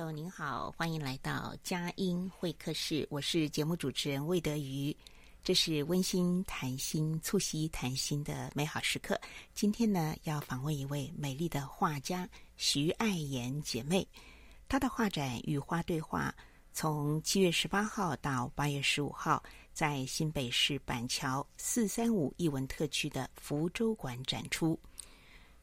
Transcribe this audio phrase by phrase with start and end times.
[0.00, 3.06] 友，您好，欢迎来到佳音会客室。
[3.10, 4.96] 我是节目主持人魏德瑜，
[5.44, 9.20] 这是温馨谈心、促膝谈心的美好时刻。
[9.52, 12.26] 今天呢，要访问一位美丽的画家
[12.56, 14.08] 徐爱妍姐妹。
[14.68, 16.34] 她的画展《与花对话》
[16.72, 19.42] 从七月十八号到八月十五号，
[19.74, 24.80] 在新北市板桥四三五艺文特区的福州馆展出。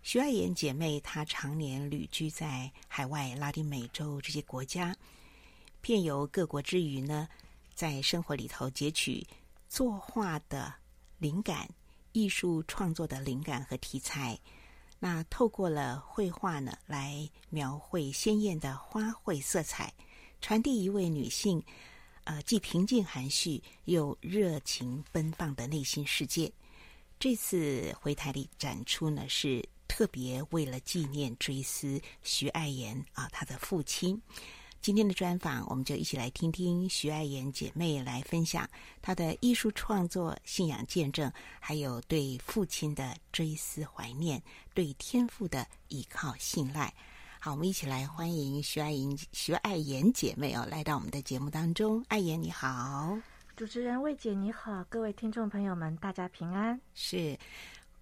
[0.09, 4.95] 徐爱妍姐妹，她常年旅居在海外拉丁美洲这些国家，
[5.81, 7.27] 遍游各国之余呢，
[7.75, 9.27] 在生活里头截取
[9.67, 10.73] 作画的
[11.17, 11.69] 灵感、
[12.13, 14.39] 艺术创作的灵感和题材。
[14.97, 19.93] 那透过了绘画呢，来描绘鲜艳的花卉色彩，
[20.39, 21.61] 传递一位女性，
[22.23, 26.49] 呃，既平静含蓄又热情奔放的内心世界。
[27.19, 29.67] 这次回台里展出呢，是。
[29.97, 34.21] 特别为了纪念追思徐爱妍啊，她的父亲。
[34.79, 38.69] 今天的专访，我们就一起来听听徐爱妍姐妹来分享
[39.01, 44.39] 她的艺术创作、信仰见证，还有对父亲的追思怀念，
[44.75, 46.93] 对天赋的依靠信赖。
[47.39, 52.05] 好，我们一起来欢迎徐爱妍、徐爱妍姐妹哦，来到我们的节目当中。
[52.07, 53.17] 爱妍你好，
[53.55, 56.79] 主持人魏姐你好，各位听众朋友们，大家平安。
[56.93, 57.35] 是。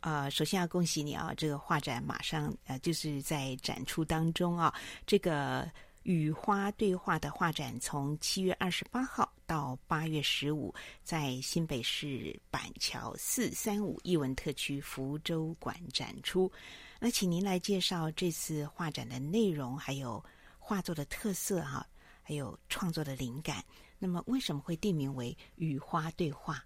[0.05, 1.33] 呃，首先要恭喜你啊！
[1.35, 4.71] 这个画展马上呃，就是在展出当中啊。
[5.07, 5.67] 这个
[6.03, 10.71] 与花对话的画展从七月二十八号到八月十五，
[11.03, 16.51] 在新北市板桥四三五艺文特区福州馆展出。
[16.99, 20.23] 那请您来介绍这次画展的内容，还有
[20.59, 21.83] 画作的特色哈、
[22.21, 23.65] 还有创作的灵感。
[23.97, 26.63] 那么为什么会定名为与花对话？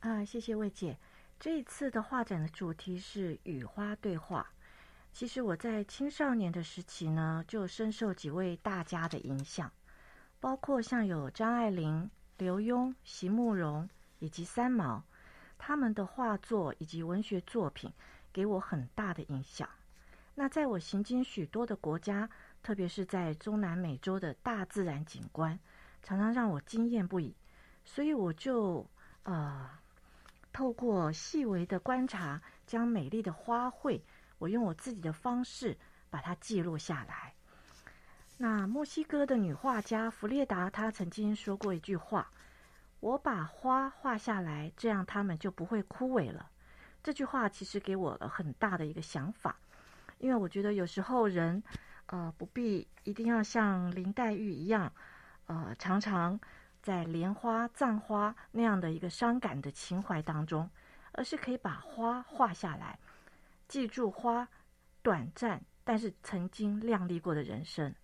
[0.00, 0.98] 啊，谢谢魏姐。
[1.42, 4.52] 这一次的画展的主题是与花对话。
[5.12, 9.68] 其实我在青少年的时期呢，就深受几位大家的影响，
[10.38, 12.08] 包括像有张爱玲、
[12.38, 15.02] 刘墉、席慕蓉以及三毛，
[15.58, 17.92] 他们的画作以及文学作品
[18.32, 19.68] 给我很大的影响。
[20.36, 22.30] 那在我行经许多的国家，
[22.62, 25.58] 特别是在中南美洲的大自然景观，
[26.04, 27.34] 常常让我惊艳不已。
[27.84, 28.88] 所以我就
[29.24, 29.68] 呃。
[30.52, 34.00] 透过细微的观察，将美丽的花卉，
[34.38, 35.78] 我用我自己的方式
[36.10, 37.34] 把它记录下来。
[38.36, 42.30] 那墨西哥的女画家弗列达，她曾经说过一句话
[43.00, 46.50] ：“我把花画下来，这样它们就不会枯萎了。”
[47.02, 49.56] 这句话其实给我了很大的一个想法，
[50.18, 51.62] 因为我觉得有时候人，
[52.06, 54.92] 呃，不必一定要像林黛玉一样，
[55.46, 56.38] 呃，常常。
[56.82, 60.68] 在莲花、葬花那样的一个伤感的情怀当中，
[61.12, 62.98] 而是可以把花画下来，
[63.68, 64.48] 记住花
[65.00, 67.94] 短暂但是曾经亮丽过的人生。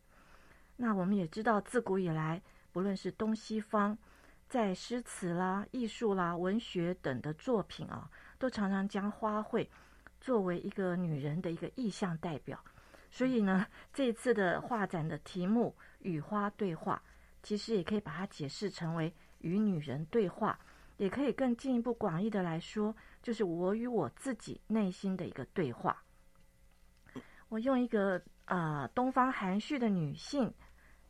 [0.76, 2.40] 那我们也知道，自古以来，
[2.70, 3.98] 不论是东西方，
[4.48, 8.08] 在诗词啦、艺术啦、文学等的作品啊，
[8.38, 9.66] 都常常将花卉
[10.20, 12.62] 作为一个女人的一个意象代表。
[13.10, 17.02] 所以呢，这次的画展的题目“与花对话”。
[17.43, 20.58] 其实也可以把它解释成为与女人对话，
[20.96, 26.02] 也可以更进一步广义的来说，就是我与我自己内心的一个对话。
[27.49, 30.52] 我用一个、呃、东方含蓄的女性，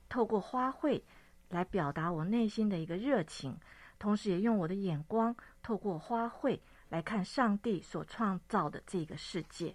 [0.08, 1.02] 透过花卉
[1.48, 3.58] 来表达我内心的一个热情，
[3.98, 6.60] 同时也用我的眼光透过花卉
[6.90, 9.74] 来看上帝所创造的这个世界。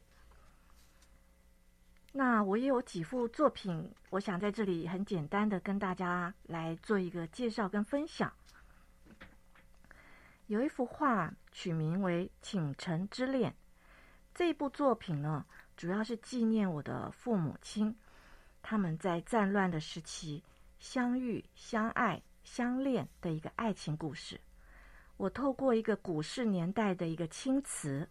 [2.16, 8.32] 那我也有几幅作品，我想在这里很简单的跟大家来做一个介绍跟分享。
[10.46, 13.52] 有一幅画取名为《倾城之恋》，
[14.36, 15.44] 这一部作品呢，
[15.76, 17.96] 主要是纪念我的父母亲，
[18.62, 20.44] 他们在战乱的时期
[20.78, 24.40] 相遇、相爱、相恋的一个爱情故事。
[25.18, 28.08] 我透过一个古式年代的一个青瓷，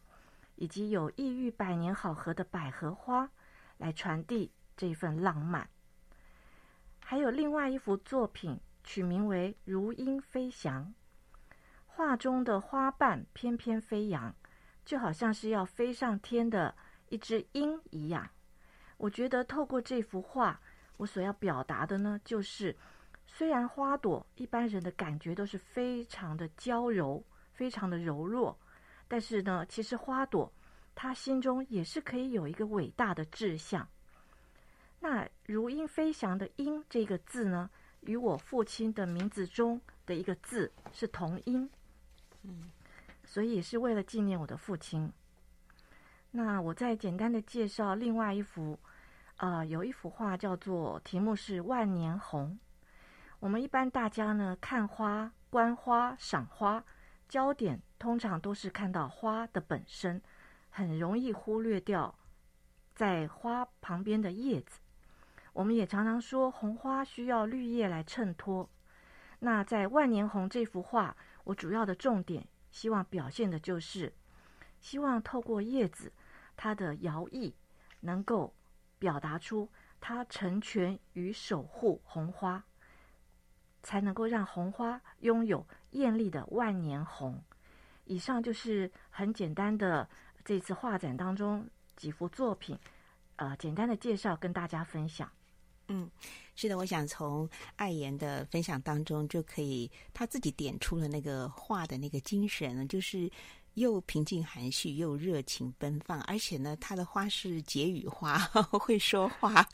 [0.57, 3.31] 以及有意喻百年好合的百合花，
[3.83, 5.69] 来传递这份浪漫。
[7.01, 10.95] 还有另外一幅作品，取名为《如鹰飞翔》，
[11.87, 14.35] 画中的花瓣翩翩飞扬，
[14.85, 16.75] 就好像是要飞上天的
[17.09, 18.31] 一只鹰一样。
[18.97, 20.61] 我觉得透过这幅画，
[20.97, 22.77] 我所要表达的呢，就是。
[23.25, 27.25] 虽然花朵一般人的感觉都是非常的娇柔，
[27.55, 28.59] 非常的柔弱，
[29.09, 30.53] 但是呢，其实花朵
[30.95, 33.89] 他心中也是可以有一个伟大的志向。
[35.01, 37.69] 那如鹰飞翔的“鹰”这个字呢，
[38.03, 41.69] 与我父亲的名字中的一个字是同音，
[42.43, 42.71] 嗯，
[43.25, 45.13] 所以也是为了纪念我的父亲。
[46.31, 48.79] 那我再简单的介绍另外一幅，
[49.39, 52.59] 呃，有一幅画叫做题目是《万年红》。
[53.41, 56.85] 我们一般大家呢，看花、观花、赏花，
[57.29, 60.23] 焦点通常都是看到花的本身，
[60.73, 62.19] 很容易忽略掉
[62.93, 64.81] 在花旁边的叶子。
[65.53, 68.69] 我们也常常说红花需要绿叶来衬托。
[69.39, 74.13] 那在万年红这幅画，我主要的重点希望表现的就是，
[74.81, 76.13] 希望透过叶子
[76.57, 77.53] 它的摇曳，
[78.01, 78.53] 能够
[78.99, 79.71] 表达出
[80.01, 82.65] 它成全与守护红花。
[83.85, 87.43] 才能够让红花拥有艳丽的万年红。
[88.05, 90.09] 以上就是很简单的
[90.45, 91.67] 这次画展当中
[91.97, 92.79] 几幅作品，
[93.37, 95.31] 呃，简单的介绍跟大家分享。
[95.89, 96.11] 嗯，
[96.55, 103.31] 是的，我想从爱言的分享当中就可以，他自己点出了那个画的那个精神，就是。
[103.75, 108.39] 又平静含蓄，又热情奔放，而且呢，它的花是解语花，
[108.71, 109.67] 会说话。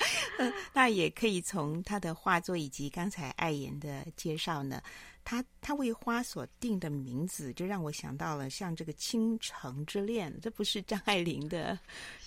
[0.72, 4.80] 那也可以从他的画作以及刚才爱妍的介绍呢，
[5.24, 11.78] 他他为花所定的名字，就让我想到了像这个《倾城之恋》，这不是张爱玲的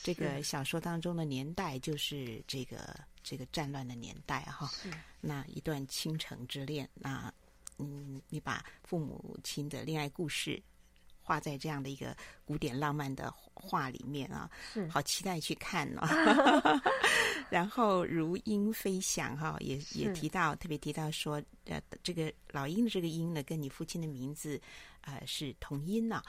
[0.03, 4.69] 这个小说当中的年代，就是这个这个战乱的年代哈。
[5.21, 7.33] 那一段倾城之恋，那
[7.77, 10.61] 嗯，你把父母亲的恋爱故事。
[11.21, 16.81] 画在这样的一个古典浪漫的画里面啊，是好期待去看呢、哦。
[17.49, 24.59] 然后如鹰飞翔哈，也也提到特别提到说，呃，这个老鹰的这个鹰呢，跟你父亲的名字
[25.01, 26.23] 呃是同音呢、啊。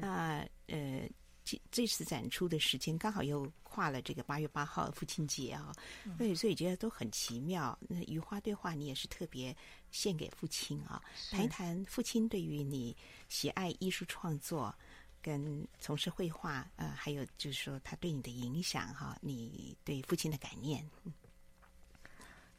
[0.00, 1.08] 那呃。
[1.50, 5.72] 这这次展出的时间刚好又跨了这个八月八号父亲节啊，
[6.18, 7.78] 所以所以觉得都很奇妙。
[7.88, 9.56] 那与花对话，你也是特别
[9.90, 12.96] 献给父亲啊，谈一谈父亲对于你
[13.28, 14.74] 喜爱艺术创作
[15.20, 20.88] 跟从事绘画，呃，还有就是说他对你的影响哈，你对父亲的感念。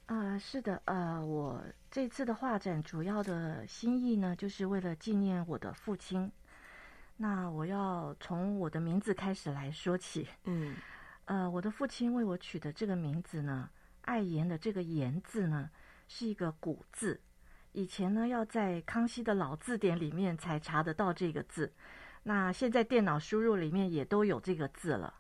[0.06, 6.32] 啊、呃，是的，呃，我这次的画展主要的心意呢，就是为了纪念我的父亲。
[7.16, 10.28] 那我要从我的名字开始来说起。
[10.46, 10.76] 嗯，
[11.26, 13.70] 呃，我的父亲为我取的这个名字呢，
[14.02, 15.70] 爱言的这个“言”字呢，
[16.10, 17.22] 是一个古字。
[17.72, 21.72] 以前呢，要在康熙的老字典里面才查得到这个字。
[22.24, 25.14] 那现在电脑输入里面也都有这个字了。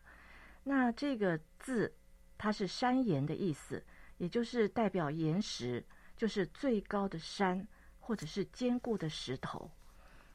[0.63, 1.93] 那这个字
[2.38, 3.81] 它是山岩的意思，
[4.17, 5.86] 也就是代表岩石，
[6.17, 7.65] 就是最高的山
[8.00, 9.69] 或者是坚固的石头。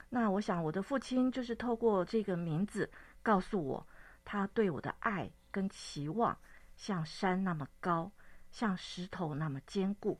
[0.09, 2.89] 那我想，我的父亲就是透过这个名字
[3.23, 3.85] 告诉我，
[4.25, 6.39] 他对我的爱跟期望，
[6.77, 8.11] 像山那么高，
[8.53, 10.19] 像石头那么坚固。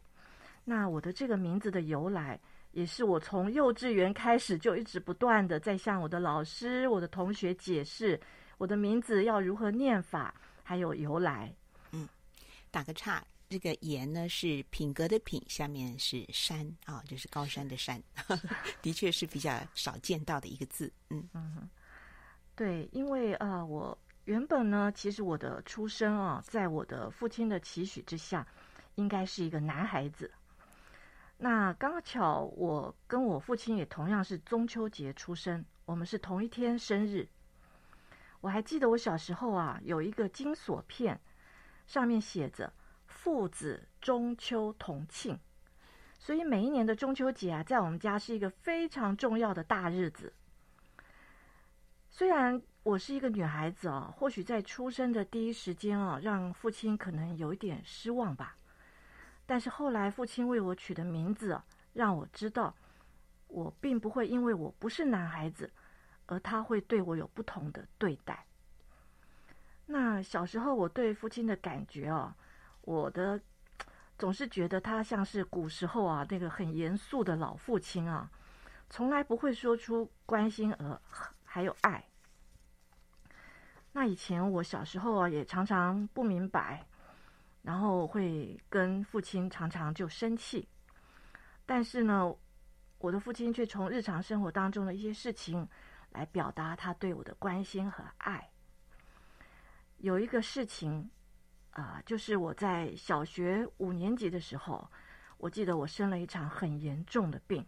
[0.65, 2.41] 那我的这个名字的由来，
[2.73, 8.19] 也是我从幼稚园开始就一直不断的在向我的老师、我的同学解释
[8.59, 11.55] 我的名字要如何念法，还有由来。
[11.93, 12.09] 嗯，
[12.71, 13.23] 打个岔。
[13.51, 18.03] 这个“岩”呢是品格的“品”，下面是山啊，就是高山的“山”，
[18.83, 20.91] 的确是比较少见到的一个字。
[21.11, 21.69] 嗯嗯，
[22.57, 28.45] 对，因为啊、呃，我原本呢，其实我的出生啊，在我的父亲的期许之下，
[28.97, 30.29] 应该是一个男孩子。
[31.37, 37.29] 那刚巧我跟我父亲也同样是中秋节出生，我们是同一天生日。
[38.41, 41.21] 我还记得我小时候啊，有一个金锁片，
[41.87, 42.73] 上面写着。
[43.07, 45.39] 父子中秋同庆，
[46.19, 50.33] 所以每一年的中秋节啊，在我们家是一个非常重要的大日子。
[52.11, 58.57] 虽然我是一个女孩子啊，或许在出生的第一时间啊，让父亲可能有一点失望吧。
[59.47, 61.61] 但是后来父亲为我取的名字，
[61.93, 62.75] 让我知道，
[63.49, 65.71] 我并不会因为我不是男孩子，
[66.27, 68.47] 而他会对我有不同的对待。
[69.87, 72.35] 那小时候我对父亲的感觉啊，
[72.81, 73.39] 我的
[74.19, 78.31] 总是觉得他像是古时候啊那个很严肃的老父亲啊，
[78.89, 81.01] 从来不会说出关心而
[81.45, 82.03] 还有爱。
[83.93, 86.87] 那以前我小时候啊，也常常不明白，
[87.65, 90.69] 然后会跟父亲常常就生气。
[91.67, 92.33] 但是呢，
[92.99, 95.67] 我的父亲却从日常生活当中的一些事情
[96.11, 98.51] 来表达他对我的关心和爱。
[99.97, 101.11] 有一个事情
[101.71, 104.87] 啊，就是我在小学五年级的时候，
[105.39, 107.67] 我记得我生了一场很严重的病。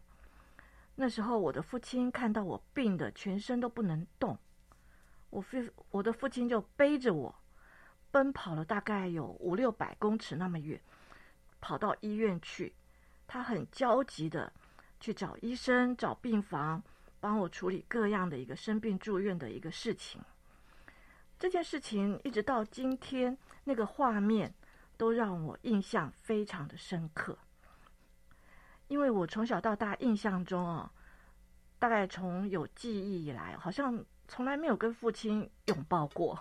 [0.94, 4.38] 那时候我的父亲看到我病的全身都不能动。
[5.30, 5.56] 我父
[5.90, 7.34] 我的父亲就背着我，
[8.16, 10.80] 奔跑了大概有五六百公尺那么远，
[11.60, 12.72] 跑到医院去。
[13.26, 14.50] 他很焦急的
[14.98, 16.82] 去找医生、找病房，
[17.20, 20.18] 帮我处理各样的一个生病住院的一个事情。
[21.38, 24.54] 这件事情一直到今天，那个画面
[24.96, 27.36] 都让我印象非常的深刻。
[28.88, 30.90] 因为我从小到大印象中啊，
[31.78, 34.02] 大概从有记忆以来，好像。
[34.28, 36.36] 从来没有跟父亲拥抱过。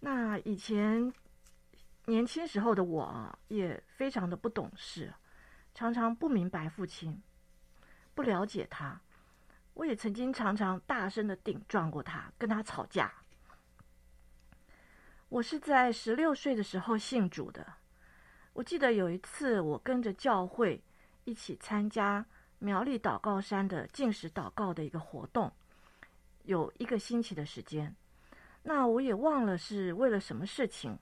[0.00, 1.12] 那以前
[2.06, 5.12] 年轻时候的我，也非常的不懂事，
[5.74, 7.22] 常常不明白父亲，
[8.14, 9.00] 不了解他。
[9.74, 13.12] 我也曾经常常大声的顶撞过他，跟他吵架。
[15.28, 17.74] 我是在十六岁的时候信主的。
[18.52, 20.82] 我记得有一次，我跟着教会
[21.24, 22.26] 一起参加
[22.58, 25.52] 苗栗祷告山的禁食祷告的一个活动。
[26.42, 27.94] 有一个星期的时间，
[28.72, 30.96] 那我也忘了是为了什么事情。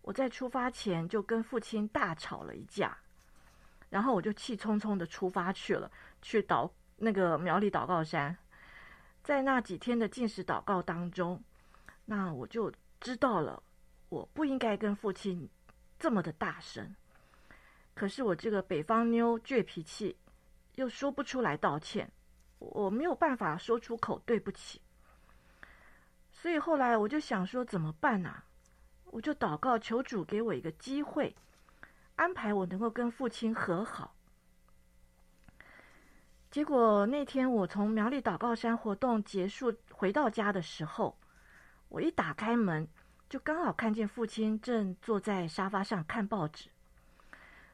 [0.00, 2.96] 我在出发前就跟父亲大吵了一架，
[3.90, 5.90] 然后我就气冲冲的出发去了，
[6.22, 8.34] 去祷那个苗栗祷告山。
[9.22, 11.38] 在那几天的禁食祷告当中，
[12.06, 13.62] 那我就知道了，
[14.08, 15.46] 我不应该跟父亲
[15.98, 16.96] 这么的大声。
[17.92, 20.16] 可是我这个北方妞倔脾气，
[20.76, 22.10] 又说不出来道歉。
[22.60, 24.80] 我没有办法说出口对不起，
[26.44, 28.42] 所以后来我就想说怎么办呢？
[29.06, 31.34] 我就祷告求主给我一个机会，
[32.16, 34.14] 安排我能够跟父亲和好。
[36.50, 41.18] 结果那天我从苗栗祷告山活动结束回到家的时候，
[41.88, 42.86] 我一打开门，
[43.26, 46.68] 就刚好看见父亲正坐在沙发上看报纸。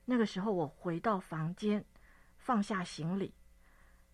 [0.04, 1.84] 那个时候我回到房间，
[2.38, 3.34] 放下行李，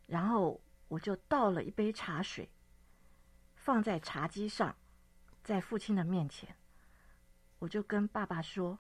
[0.06, 0.58] 然后。
[0.88, 2.48] 我就倒了一杯茶水，
[3.66, 4.76] 放在茶几上，
[5.42, 6.54] 在父亲的面前，
[7.58, 8.78] 我就跟爸爸说：“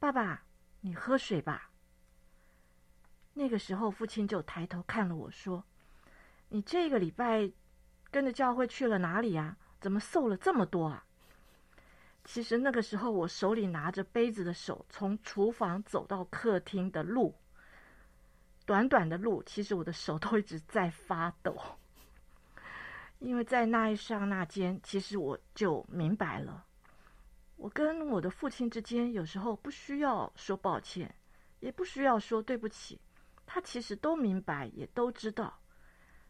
[0.00, 0.42] 爸爸，
[0.80, 1.70] 你喝水吧。”
[3.34, 5.62] 那个时候，父亲就抬头看了我说
[6.50, 7.52] ：“你这个礼拜
[8.10, 9.56] 跟着教会去了哪里呀？
[9.80, 11.06] 怎么瘦了这么多啊？”
[12.26, 17.36] 其实那个时候，我手里拿着杯子的手，从厨房走到客厅的路。
[18.66, 21.56] 短短的路，其实我的手都一直在发抖，
[23.20, 26.64] 因为在那一刹那间，其实我就明白了，
[27.56, 31.14] 我跟我的父亲之间有时候不需要说抱歉，
[31.60, 32.98] 也不需要说对不起，
[33.44, 35.60] 他其实都明白，也都知道，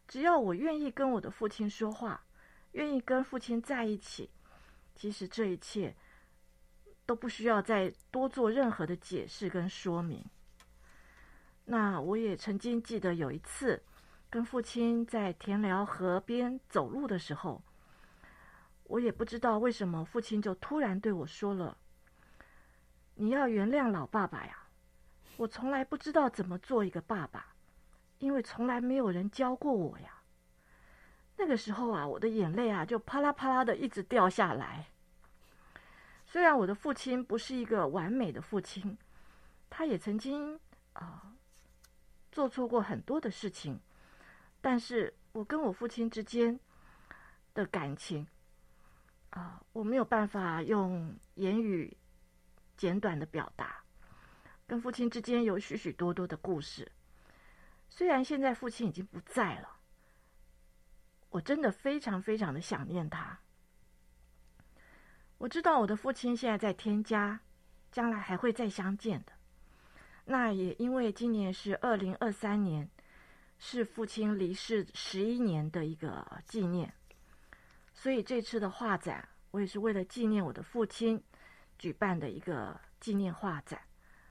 [0.08, 2.24] 只要我愿意跟我的父亲说话，
[2.72, 4.28] 愿意跟父亲在一起，
[4.96, 5.94] 其实这一切
[7.06, 10.24] 都不需要再多做任何的解释跟说明。
[11.66, 13.80] 那我也曾经记得有一次，
[14.30, 17.60] 跟父亲在田寮河边走路的时候，
[18.84, 21.76] 我也不知道为什么，父亲就突然对我说了
[23.16, 24.68] ：“你要原谅老爸爸呀，
[25.36, 27.54] 我从来不知道怎么做一个爸爸，
[28.20, 30.22] 因为从来没有人教过我呀。”
[31.36, 34.86] 那个时候啊，我的眼泪啊就啪啦啪啦的一直掉下来。
[36.24, 38.96] 虽然我的父亲不是一个完美的父亲，
[39.68, 40.60] 他也曾经
[40.92, 41.26] 啊。
[42.30, 43.80] 做错过很多的事情，
[44.60, 46.58] 但是我跟我父亲之间
[47.54, 48.26] 的感情
[49.30, 51.96] 啊，我没有办法用言语
[52.76, 53.82] 简短的表达。
[54.66, 56.92] 跟父亲之间有许许多多的故事，
[57.88, 59.78] 虽然现在父亲已经不在了，
[61.30, 63.40] 我真的非常非常的想念他。
[65.38, 67.40] 我知道我的父亲现在在天家，
[67.90, 69.32] 将来还会再相见的。
[70.26, 72.88] 那也因为今年是二零二三年，
[73.62, 76.92] 是父亲离世十一年的一个纪念，
[77.92, 81.22] 所以这次的画展，我也是为了纪念我的父亲
[81.78, 83.78] 举办的一个纪念画展。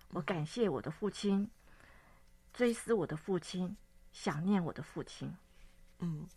[0.10, 1.48] 我感谢我的父亲，
[2.52, 3.78] 追思我的父亲，
[4.12, 5.32] 想念我的父亲。
[6.00, 6.28] 嗯，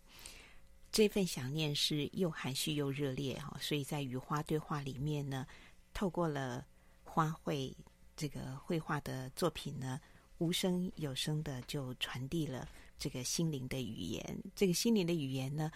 [0.91, 5.47] 这份想念是又含蓄又热烈哈，所以在与花对话里面呢，
[5.95, 6.67] 透过了
[7.05, 7.75] 花卉
[8.15, 9.99] 这个绘画的作品呢，
[10.37, 12.69] 无声有声的就传递了。
[13.03, 15.73] 这个心灵的语言，这个心灵的语言呢，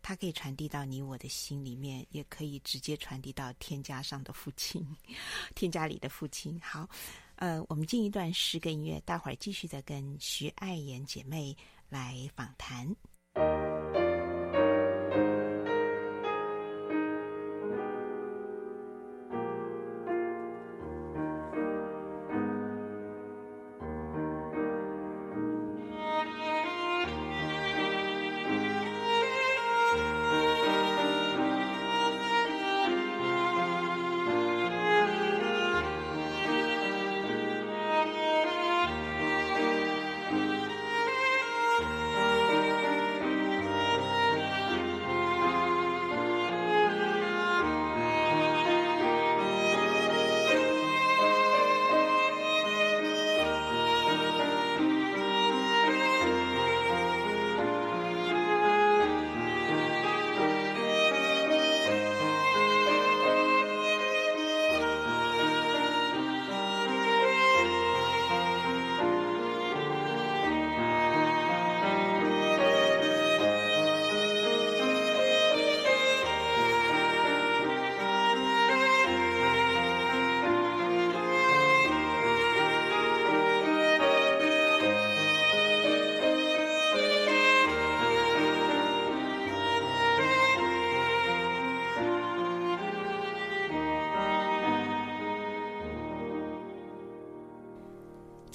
[0.00, 4.86] 它可以传递到你我的心里面，也可以直接传递到天家上的父亲，
[5.56, 6.56] 天家里的父亲。
[6.60, 6.88] 好，
[7.34, 11.56] 呃，我们进一段诗歌音乐，待会儿继续再跟徐爱妍姐妹
[11.88, 12.94] 来访谈。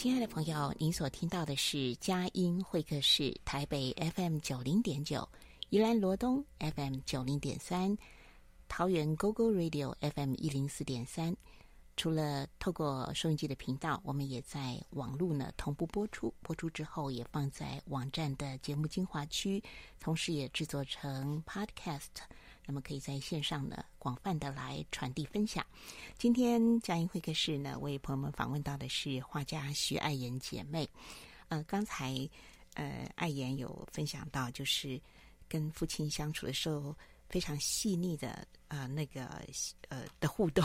[0.04, 5.26] 亲爱的朋友，您所听到的是佳音会客室，台北 FM 九零点九，
[5.70, 7.98] 宜兰罗东 FM 九零点三，
[8.68, 11.34] 桃园 GoGo Radio FM 一零四点三。
[11.96, 16.34] 除了透过收音机的频道，我们也在网络呢同步播出。
[16.42, 19.64] 播出之后，也放在网站的节目精华区，
[20.02, 22.10] 同时也制作成 Podcast。
[22.66, 25.66] 那么可以在线上呢广泛的来传递分享。
[26.18, 30.90] 今天嘉音会客室呢为朋友们访问到的是画家徐爱妍姐妹。
[31.50, 32.28] 呃，刚才
[32.74, 35.00] 呃爱妍有分享到，就是
[35.48, 36.96] 跟父亲相处的时候
[37.30, 39.26] 非常细腻的呃那个
[39.90, 40.64] 呃的互动。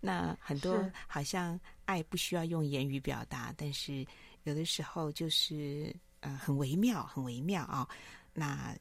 [0.00, 4.04] 那很多好像爱不需要用言语表达，但是
[4.42, 7.88] 有的时候就是呃很微妙，很微妙啊、哦。
[8.32, 8.76] 那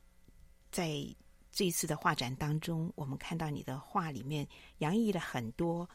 [0.71, 1.05] 在
[1.51, 5.87] 这一次的画展当中，我们看到你的画里面洋溢了很多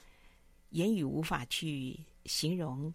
[0.70, 2.92] 言语无法去形容、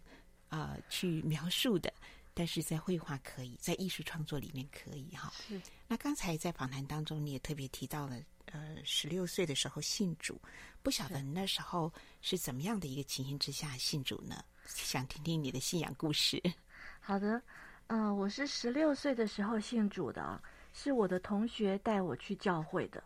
[0.48, 1.92] 啊、呃，去描述的，
[2.32, 5.32] 但是在绘画可以，在艺术创作里面可以哈。
[5.46, 5.60] 是。
[5.88, 10.40] 那刚才在访谈当中，你也特别提到了，呃，十六岁的时候信主，
[10.84, 14.44] 不晓得那时候是怎么样的一个情形之下信主呢？
[14.66, 16.40] 想听听你的信仰故事。
[17.00, 17.42] 好的，
[17.88, 20.40] 嗯、呃，我是十六岁的时候信主的。
[20.72, 23.02] 是我的同学带我去教会的。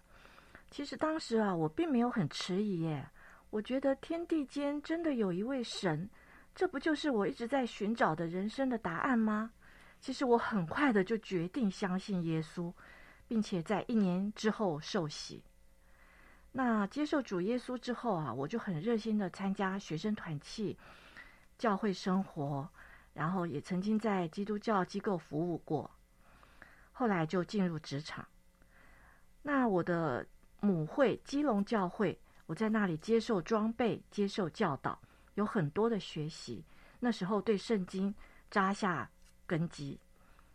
[0.71, 3.09] 其实当时啊，我并没有很迟疑耶。
[3.51, 6.09] 我觉得天地间真的有一位神，
[6.55, 9.53] 这不就是我一直在寻找的人生的答案吗？
[10.01, 12.73] 其实我很快的就决定相信耶稣，
[13.27, 15.43] 并且在一年之后受洗。
[16.53, 20.77] 那接受主耶稣之后啊，我就很热心的参加学生团契、
[21.57, 22.69] 教会生活，
[23.15, 25.91] 然后也曾经在基督教机构服务过。
[26.99, 28.27] 后来就进入职场。
[29.43, 30.27] 那我的
[30.61, 34.99] 母会基隆教会，我在那里接受装备、接受教导，
[35.35, 36.65] 有很多的学习。
[36.99, 38.15] 那时候对圣经
[38.51, 39.11] 扎下
[39.47, 40.01] 根基。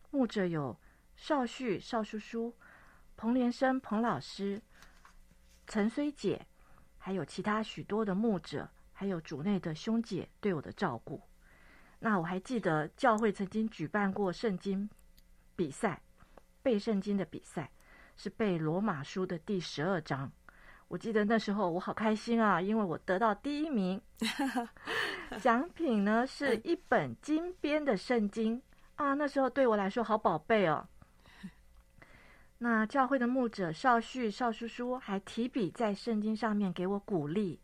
[0.09, 0.75] 牧者有
[1.15, 2.51] 邵旭、邵叔叔、
[3.15, 4.59] 彭连生、彭老师、
[5.67, 6.43] 陈虽姐，
[6.97, 11.21] 还有其他许多的牧者，还有主内的兄姐对我的照顾。
[11.99, 14.89] 那我还记得教会曾经举办过圣经
[15.55, 16.01] 比赛。
[16.63, 17.69] 背圣经的比赛
[18.15, 20.31] 是背罗马书的第十二章，
[20.87, 24.01] 我记得那时候我好开心啊，因为我得到第一名，
[25.41, 28.61] 奖品呢是一本金边的圣经
[28.95, 30.87] 啊，那时候对我来说好宝贝哦。
[32.59, 37.59] 那教会的牧者邵旭邵叔叔还提笔在圣经上面给我鼓励，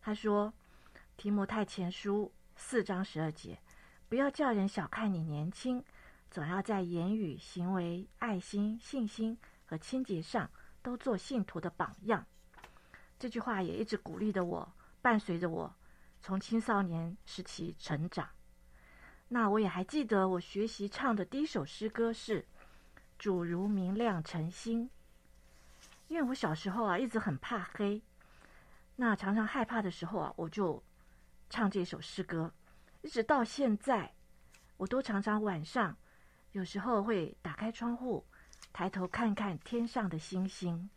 [0.00, 0.52] 他说
[1.18, 3.58] ：“提摩太前书四章十二节，
[4.08, 5.82] 不要叫人小看你年轻。”
[6.30, 10.50] 总要在言语、行为、爱心、信心和清洁上
[10.82, 12.26] 都做信徒的榜样。
[13.18, 15.74] 这句话也一直鼓励着我，伴随着我
[16.20, 18.28] 从青少年时期成长。
[19.28, 22.46] 那我也还记得，我学习唱的第一首诗歌是
[23.18, 24.88] “主如明亮晨星”，
[26.08, 28.02] 因为我小时候啊一直很怕黑，
[28.96, 30.82] 那常常害怕的时候啊，我就
[31.50, 32.52] 唱这首诗歌，
[33.02, 34.14] 一直到现在，
[34.76, 35.96] 我都常常晚上。
[36.58, 38.26] 有时候会打开窗户，
[38.72, 40.90] 抬头看看天上的星星，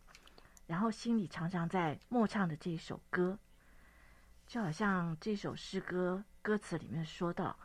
[0.65, 3.38] 然后心里常常在默唱的这首歌，
[4.47, 7.56] 就好像这首诗歌歌词里面说到：“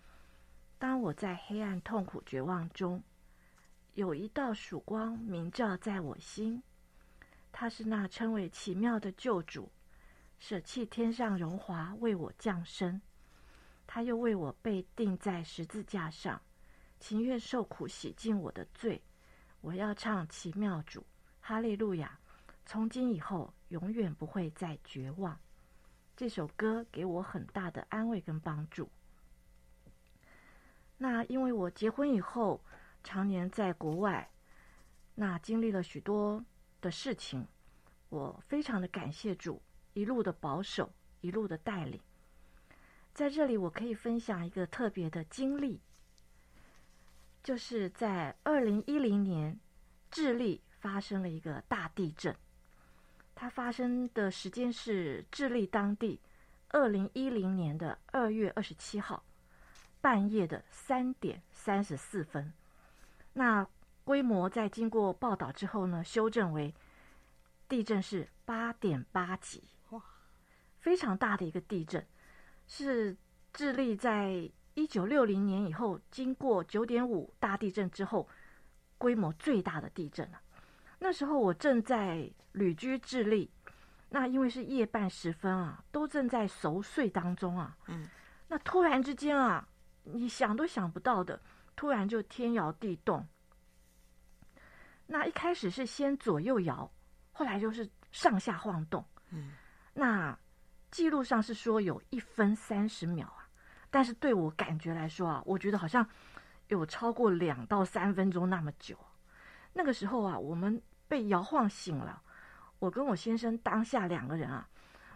[0.79, 3.03] 当我在黑暗、痛苦、绝望中，
[3.95, 6.63] 有一道曙光明照在我心，
[7.51, 9.73] 他是那称为奇妙的救主，
[10.39, 13.01] 舍弃天上荣华为我降生，
[13.87, 16.39] 他又为我被钉在十字架上。”
[16.99, 19.01] 情愿受苦洗净我的罪，
[19.61, 21.05] 我要唱奇妙主，
[21.41, 22.19] 哈利路亚！
[22.65, 25.39] 从今以后，永远不会再绝望。
[26.17, 28.89] 这首歌给我很大的安慰跟帮助。
[30.99, 32.61] 那因为我结婚以后，
[33.05, 34.29] 常年在国外，
[35.15, 36.45] 那经历了许多
[36.81, 37.47] 的事情，
[38.09, 39.61] 我非常的感谢主
[39.93, 42.01] 一路的保守，一路的带领。
[43.13, 45.81] 在这里，我可以分享一个特别的经历。
[47.47, 49.57] 就是在二零一零年，
[50.11, 52.35] 智利发生了一个大地震。
[53.37, 56.21] 它发生的时间是智利当地
[56.71, 59.23] 二零一零年的二月二十七号
[60.01, 62.53] 半夜的三点三十四分。
[63.33, 63.65] 那
[64.03, 66.75] 规模在经过报道之后呢，修正为
[67.69, 70.03] 地震是八点八级，哇，
[70.81, 72.05] 非常大的一个地震，
[72.67, 73.17] 是
[73.53, 74.51] 智利在。
[74.77, 78.29] 一九六零年以后，经过九点五大地震之后，
[78.99, 80.39] 规模最大的地震了。
[80.99, 83.51] 那时候我正在旅居智利，
[84.11, 87.75] 那因为是夜半时分啊，都正在熟睡当中啊。
[87.87, 88.07] 嗯，
[88.49, 89.67] 那突然之间啊，
[90.05, 91.41] 你想都想不到的，
[91.75, 93.27] 突然就天摇地动。
[95.07, 96.91] 那一开始是先左右摇，
[97.33, 99.03] 后来就是上下晃动。
[99.31, 99.53] 嗯，
[99.95, 100.39] 那
[100.91, 103.36] 记录上是说有一分三十秒啊。
[103.97, 106.07] 但是对我感觉来说啊，我觉得好像
[106.69, 108.95] 有超过两到三分钟那么久。
[109.73, 112.21] 那个时候啊，我们被摇晃醒了，
[112.79, 114.69] 我跟我先生当下两个人啊，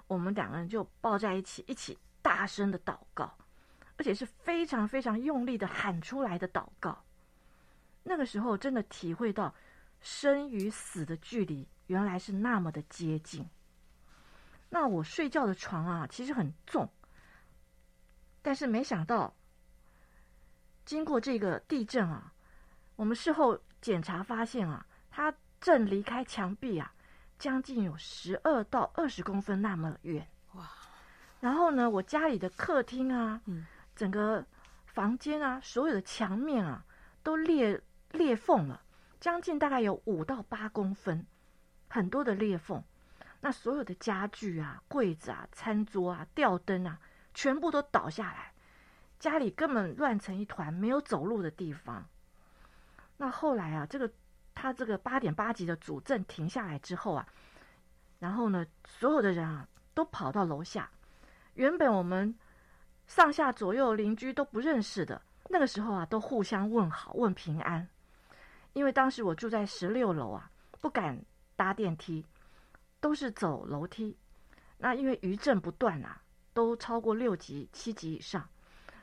[0.07, 3.31] 我们两个人就抱在一起，一起大声的祷告，
[3.99, 7.05] 而且是非常非常用力的喊出来的祷告。
[8.05, 9.55] 那个时候真的体会到
[10.01, 13.47] 生与死的距离原来是那么的接近。
[14.71, 16.89] 那我睡觉的床啊，其实很重。
[18.43, 19.35] 但是没想到，
[20.85, 22.33] 经过这个地震啊，
[22.97, 26.93] 我们事后检查发现啊，它正离开墙壁啊，
[27.39, 30.27] 将近有十二到二十公分那么远。
[30.55, 30.69] 哇！
[31.41, 34.45] 然后呢，我家里的客厅啊，嗯，整个
[34.87, 36.85] 房间啊，所有的墙面啊，
[37.23, 37.81] 都裂
[38.13, 38.83] 裂缝了，
[39.21, 41.27] 将近大概有五到八公分，
[41.89, 42.83] 很多的裂缝。
[43.43, 46.99] 那所有的家具啊、柜子啊、餐桌啊、吊灯啊。
[47.41, 48.53] 全部都倒下来，
[49.19, 52.07] 家里根本乱成一团，没有走路的地方。
[53.17, 54.13] 那后来啊，这个
[54.55, 57.27] 他这个八点八级的主震停下来之后啊，
[58.19, 60.91] 然后呢，所有的人啊都跑到楼下。
[61.55, 62.39] 原本我们
[63.07, 67.89] 上下左右邻居都不认识的，那个时候啊，都互相问好、问平安。
[68.75, 70.51] 因为当时我住在十六楼啊，
[70.83, 71.19] 不敢
[71.57, 72.23] 搭电梯，
[73.01, 74.15] 都是走楼梯。
[74.77, 76.21] 那因为余震不断啊。
[76.53, 78.49] 都超过六级、七级以上，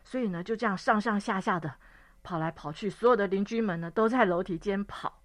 [0.03, 1.75] 所以呢，就这样上上下下的
[2.23, 5.21] 跑来跑去，所有的邻居们呢都在楼梯间跑。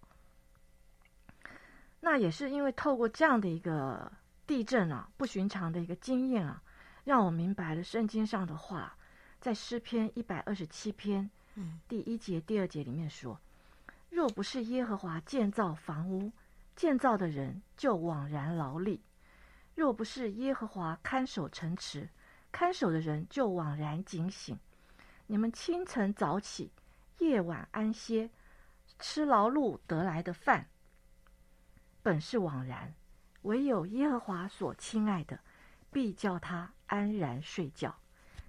[2.01, 4.11] 那也是因为透过这样的一个
[4.47, 6.63] 地震啊，不寻常的一个经验啊，
[7.05, 8.97] 让我明白了圣经上的话，
[9.41, 11.31] 在诗篇一百二十七篇
[11.87, 13.39] 第一节、第二节里面说
[14.11, 16.33] ：“若不是耶和华建造房屋，
[16.75, 18.99] 建造的人就枉然劳力；
[19.75, 22.09] 若不是耶和华看守城池，”
[22.53, 24.59] 看守的人就枉然警醒。
[25.27, 26.71] 你们清晨早起，
[27.19, 28.29] 夜晚安歇，
[28.99, 30.69] 吃劳碌得来的饭，
[32.03, 32.93] 本是枉然；
[33.43, 35.41] 唯有耶和华所亲爱的，
[35.91, 37.97] 必叫他安然睡觉。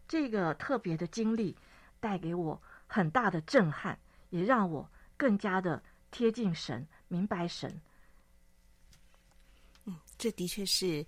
[0.06, 1.56] 这个特别的经历
[2.02, 3.98] 带给我很大的震撼，
[4.32, 5.82] 也让我更加的
[6.12, 7.80] 贴近神，明白神。
[10.24, 11.06] 这的确是。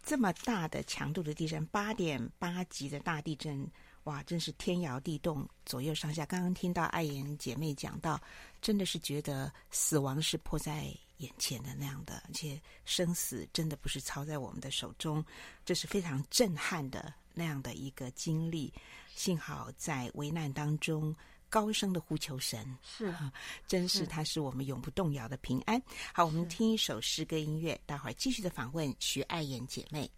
[0.00, 3.68] 这么大的强度的地震，八点八级的大地震，
[4.04, 6.24] 哇，真是天摇地动，左右上下。
[6.24, 8.18] 刚刚听到爱妍姐妹讲到，
[8.62, 15.22] 真的是觉得死亡是迫在眼前的那样的，而且生死真的不是操在我们的手中，
[15.64, 18.72] 这是非常震撼的那样的一个经历。
[19.14, 21.14] 幸好在危难当中
[21.48, 23.32] 高声的呼求神，是啊，
[23.66, 25.80] 真是他是我们永不动摇的平安。
[26.12, 30.10] 好，我们听一首诗歌音乐，待会儿继续的访问徐爱妍姐妹。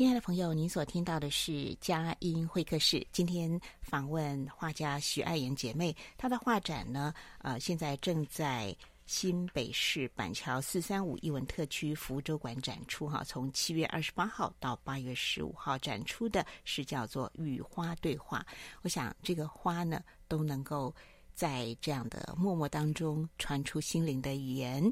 [0.00, 3.06] 亲爱的朋友，您所听到的是佳音会客室。
[3.12, 13.06] 今天访问画家徐爱妍姐妹，她的画展呢，呃，现在正在新北市板桥四三五艺文特区福州馆展出。
[13.06, 18.42] 哈，从七月二十八号到八月十五号展出的是叫做“与花对话”。
[18.80, 20.94] 我想，这个花呢，都能够
[21.34, 24.90] 在这样的默默当中传出心灵的语言。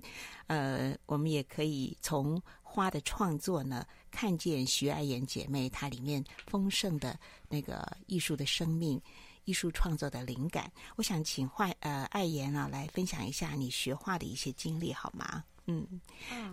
[0.49, 2.39] 呃，我们也可以从
[2.79, 3.85] 花的创作呢。
[4.09, 9.01] 看见徐爱妍姐妹她里面丰盛的那个艺术的生命、
[9.45, 15.45] 艺术创作的灵感，我想请画呃爱妍啊来分享一下你学画的一些经历好吗？
[15.67, 16.01] 嗯，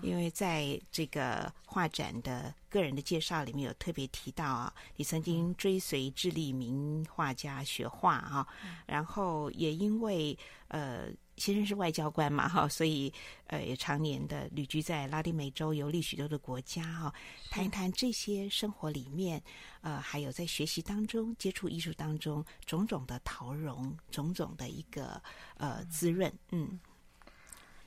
[0.02, 8.46] 因为在这个画展的个人的介绍里面有特别提到啊，你曾经追随智利名画家学画啊，
[8.86, 10.38] 然后也因为
[10.70, 11.08] 呃。
[11.38, 13.14] 先生是外交官嘛，哈，所以
[13.48, 17.14] 呃也常年的旅居在拉丁美洲，游历许多的国家，哈，
[17.52, 19.42] 谈一谈这些生活里面，
[19.82, 25.22] 呃，还有在学习当中、接触艺术当中种种的陶融，种种的一个
[25.58, 26.80] 呃滋润，嗯，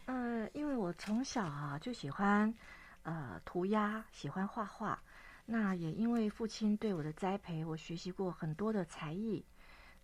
[0.05, 2.53] 呃，因为我从小啊就喜欢
[3.05, 5.03] 呃涂鸦，喜欢画画，
[5.47, 9.43] 那也因为父亲对我的栽培，我学习过很多的才艺，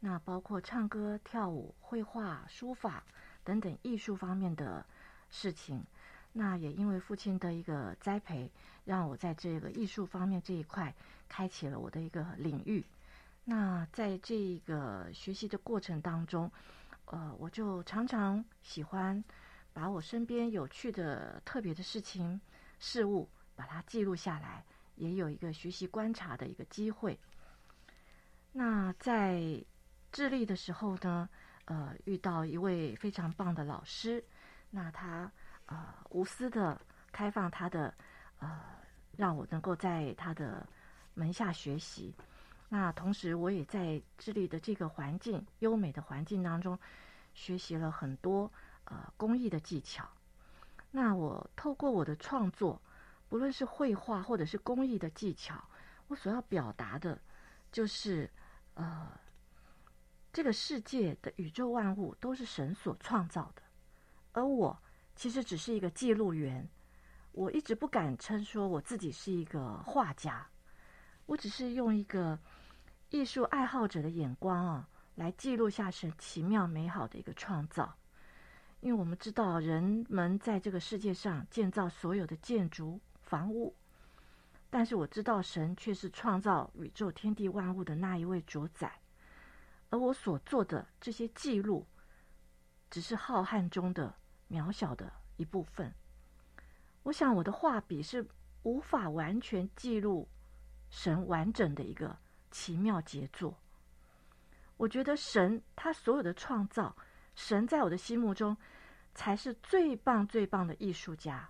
[0.01, 3.05] 那包括唱歌、跳舞、绘画、书法。
[3.45, 4.85] 等等艺术方面的
[5.31, 5.85] 事情，
[6.33, 8.51] 那也因为父亲的一个栽培，
[8.85, 10.93] 让我在这个艺术方面这一块
[11.29, 12.85] 开启了我的一个领域。
[13.45, 16.51] 那在这个学习的过程当中，
[17.05, 19.23] 呃，我就常常喜欢
[19.75, 22.41] 把我身边有趣的、特别的事情、
[22.79, 24.65] 事物，把它记录下来，
[24.97, 27.19] 也有一个学习观察的一个机会。
[28.53, 29.63] 那在
[30.11, 31.29] 智利的时候呢，
[31.67, 34.23] 呃，遇到一位非常棒的老师，
[34.69, 35.33] 那他
[35.65, 36.79] 呃无私的
[37.11, 37.95] 开放他的
[38.39, 38.61] 呃，
[39.17, 40.67] 让我能够在他的
[41.15, 42.15] 门下学习。
[42.69, 46.79] 那同时，我也在智利的这个环境优美的环境当中，
[47.33, 48.53] 学习了很多
[48.85, 50.07] 呃工艺的技巧。
[50.91, 52.79] 那我透过我的创作，
[53.31, 55.63] 不论是绘画或者是工艺的技巧，
[56.09, 57.19] 我所要表达的，
[57.73, 58.31] 就是
[58.75, 59.09] 呃。
[60.35, 63.63] 这个世界的宇宙万物都是神所创造的，
[64.33, 64.77] 而我
[65.15, 66.69] 其实只是一个记录员。
[67.31, 70.45] 我一直不敢称说我自己是一个画家，
[71.27, 72.37] 我只是用一个
[73.11, 77.95] 艺术爱好者的眼光啊，来记录下神奇妙美好的一个创造。
[78.81, 83.73] 因为我们知道，人们在这个世界上建造所有的建筑房屋，
[84.69, 88.99] 但是我知道神却是创造宇宙天地万物的那一位主宰。
[89.95, 91.87] 而我所做的这些记录，
[92.91, 94.13] 只是浩瀚中的
[94.51, 95.95] 渺小的一部分。
[97.05, 98.27] 我想我的画笔是
[98.65, 100.29] 无法完全记录
[100.91, 102.19] 神完整的一个
[102.51, 103.57] 奇妙杰作。
[104.77, 106.97] 我觉得神他所有的创造
[107.37, 108.57] 神在我的心目中
[109.15, 111.49] 才是最棒最棒的艺术家，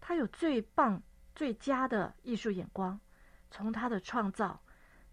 [0.00, 1.00] 他有最棒
[1.36, 2.98] 最佳的艺术眼光，
[3.48, 4.60] 从他的创造，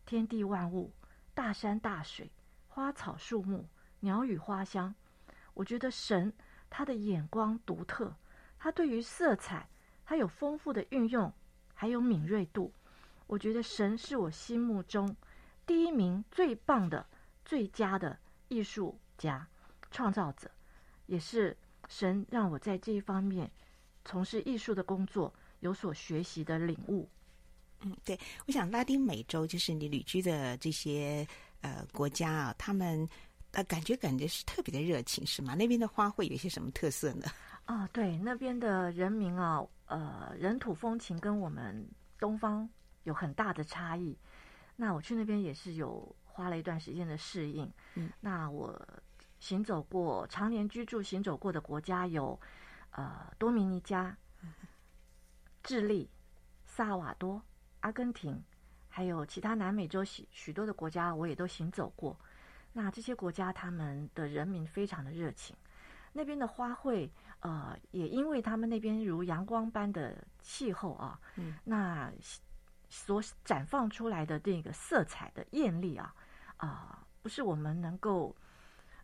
[0.07, 0.91] 天地万物，
[1.35, 2.31] 大山大水，
[2.73, 3.63] 花草树木，
[3.99, 4.95] 鸟语花香，
[5.53, 6.33] 我觉得神
[6.71, 8.15] 他的眼光独特，
[8.57, 9.69] 他对于色彩，
[10.03, 11.31] 他有丰富的运用，
[11.75, 12.73] 还有敏锐度。
[13.27, 15.15] 我觉得神是我心目中
[15.67, 17.05] 第一名最棒的、
[17.45, 19.47] 最佳的艺术家、
[19.91, 20.49] 创造者，
[21.05, 21.55] 也是
[21.87, 23.51] 神让我在这一方面
[24.03, 27.07] 从事艺术的工作有所学习的领悟。
[27.81, 31.27] 嗯，对，我想拉丁美洲就是你旅居的这些
[31.63, 33.09] 呃国家啊，他们
[33.51, 35.55] 呃感觉感觉是特别的热情，是吗？
[35.55, 37.25] 那边的花卉有些什么特色呢？
[37.65, 41.87] 啊，对，那边的人民啊，呃，人土风情跟我们
[42.19, 42.69] 东方
[43.05, 44.15] 有很大的差异。
[44.75, 47.71] 那我去那边也是有花了一段时间的适应。
[47.95, 48.79] 嗯，那我
[49.39, 52.37] 行走过、常年居住、行走过的国家有，
[52.91, 54.17] 呃，多米尼加、
[55.61, 56.09] 智利、
[56.65, 57.41] 萨瓦多、
[57.81, 58.43] 阿根廷，
[58.95, 62.15] 还有其他南美洲许许多的国家，我也都行走过。
[62.73, 65.55] 那这些国家他们的人民非常的热情，
[66.11, 72.11] 那边的花卉，呃，也因为他们那边如阳光般的气候啊，嗯，那。
[72.95, 76.13] 所绽放出来的这个色彩的艳丽啊，
[76.57, 78.35] 啊、呃，不是我们能够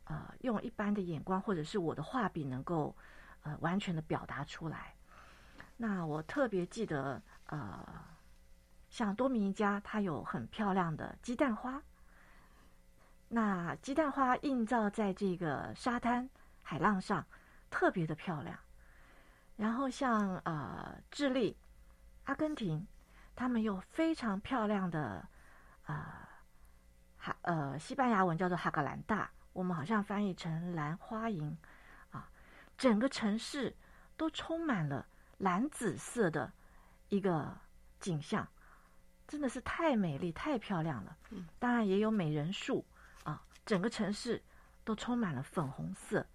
[0.03, 2.95] 呃用一般的眼光或者是我的画笔能够
[3.41, 4.93] 呃完全的表达出来。
[5.75, 7.83] 那我特别记得呃，
[8.89, 11.81] 像多米尼加，它有很漂亮的鸡蛋花。
[13.27, 16.29] 那鸡蛋花映照在这个沙滩
[16.61, 17.25] 海浪上，
[17.69, 18.57] 特别的漂亮。
[19.55, 21.57] 然后像呃智利、
[22.25, 22.87] 阿根廷。
[23.35, 25.25] 他们有非常漂亮的，
[25.85, 26.27] 啊、
[27.15, 31.55] 呃，哈呃，西班牙文叫做哈格兰大，我们好像翻译成蓝花楹，
[32.11, 32.29] 啊，
[32.77, 33.73] 整个城市
[34.17, 36.51] 都充满了蓝紫色的
[37.07, 37.57] 一个
[38.01, 38.45] 景象，
[39.29, 41.15] 真的是太美丽、太漂亮了。
[41.29, 42.83] 嗯当然也有美人树，
[43.23, 44.41] 啊，整个城市
[44.83, 46.25] 都充满了粉红色，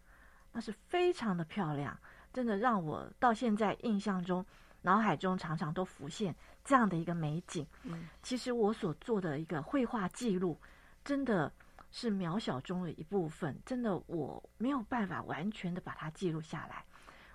[0.53, 1.99] 那是非常的漂亮，
[2.33, 4.47] 真的让我到现在印象中。
[4.83, 7.67] 脑海中常常都浮现这样的一个美景。
[7.85, 10.61] 嗯，其实我所做的一个绘画记录，
[11.03, 11.51] 真的
[11.91, 13.59] 是渺小中的一部分。
[13.65, 16.85] 真的，我没有办法完全的把它记录下来。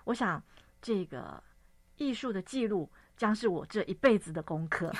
[0.04, 0.40] 我想，
[0.80, 1.42] 这个
[1.96, 2.88] 艺术的记录
[3.20, 4.90] 将是我这一辈子的功课。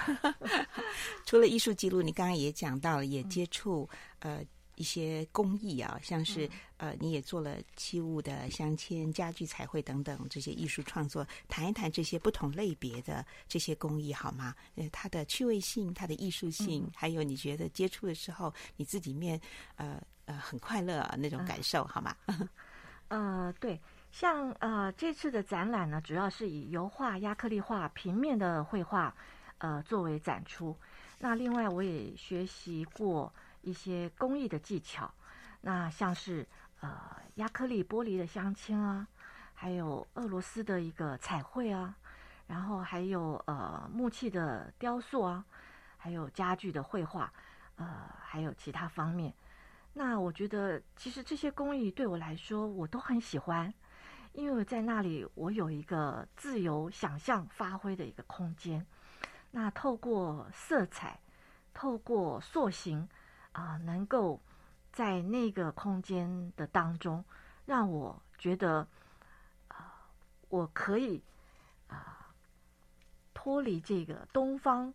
[1.24, 4.44] 除了艺术记录，你刚刚也讲到了，也接触、嗯、呃。
[4.76, 14.54] 一些工艺啊，像是呃，你也做了器物的镶嵌、家具彩绘等等这些艺术创作，谈一谈这些不同类别的这些工艺好吗？
[14.76, 19.38] 呃，它的趣味性、它的艺术性，嗯、还有你觉得接触的时候你自己面
[19.76, 22.16] 呃呃很快乐、啊、那种感受好吗？
[23.09, 23.78] 呃，对，
[24.10, 29.14] 像呃这次的展览呢，主要是以油画、压克力画、平面的绘画
[29.58, 30.76] 呃作为展出。
[31.18, 33.32] 那另外我也学习过。
[33.62, 35.12] 一些工艺的技巧，
[35.60, 36.48] 那像是
[36.80, 36.98] 呃
[37.34, 39.06] 压克力玻璃的镶嵌啊，
[39.52, 41.94] 还有俄罗斯的一个彩绘啊，
[42.46, 45.44] 然后还有呃木器的雕塑啊，
[45.98, 47.30] 还有家具的绘画，
[47.76, 47.86] 呃
[48.22, 49.30] 还有其他方面。
[49.92, 53.70] 那我觉得其实这些工艺对我来说我都很喜欢，
[54.32, 58.86] 因为在那里我有一个自由想象发挥的一个空间。
[59.50, 61.20] 那透过色彩，
[61.72, 63.08] 透过塑形。
[63.52, 64.40] 啊、能够
[64.92, 67.24] 在那个空间的当中，
[67.66, 68.86] 让我觉得
[69.66, 70.06] 啊、
[70.48, 71.20] 我可以
[71.88, 72.32] 啊、
[73.34, 74.94] 脱离这个东方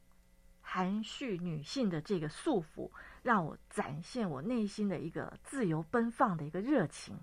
[0.61, 2.89] 含蓄女性的这个束缚，
[3.23, 7.19] 让我展现我内心的一个自由奔放的一个热情。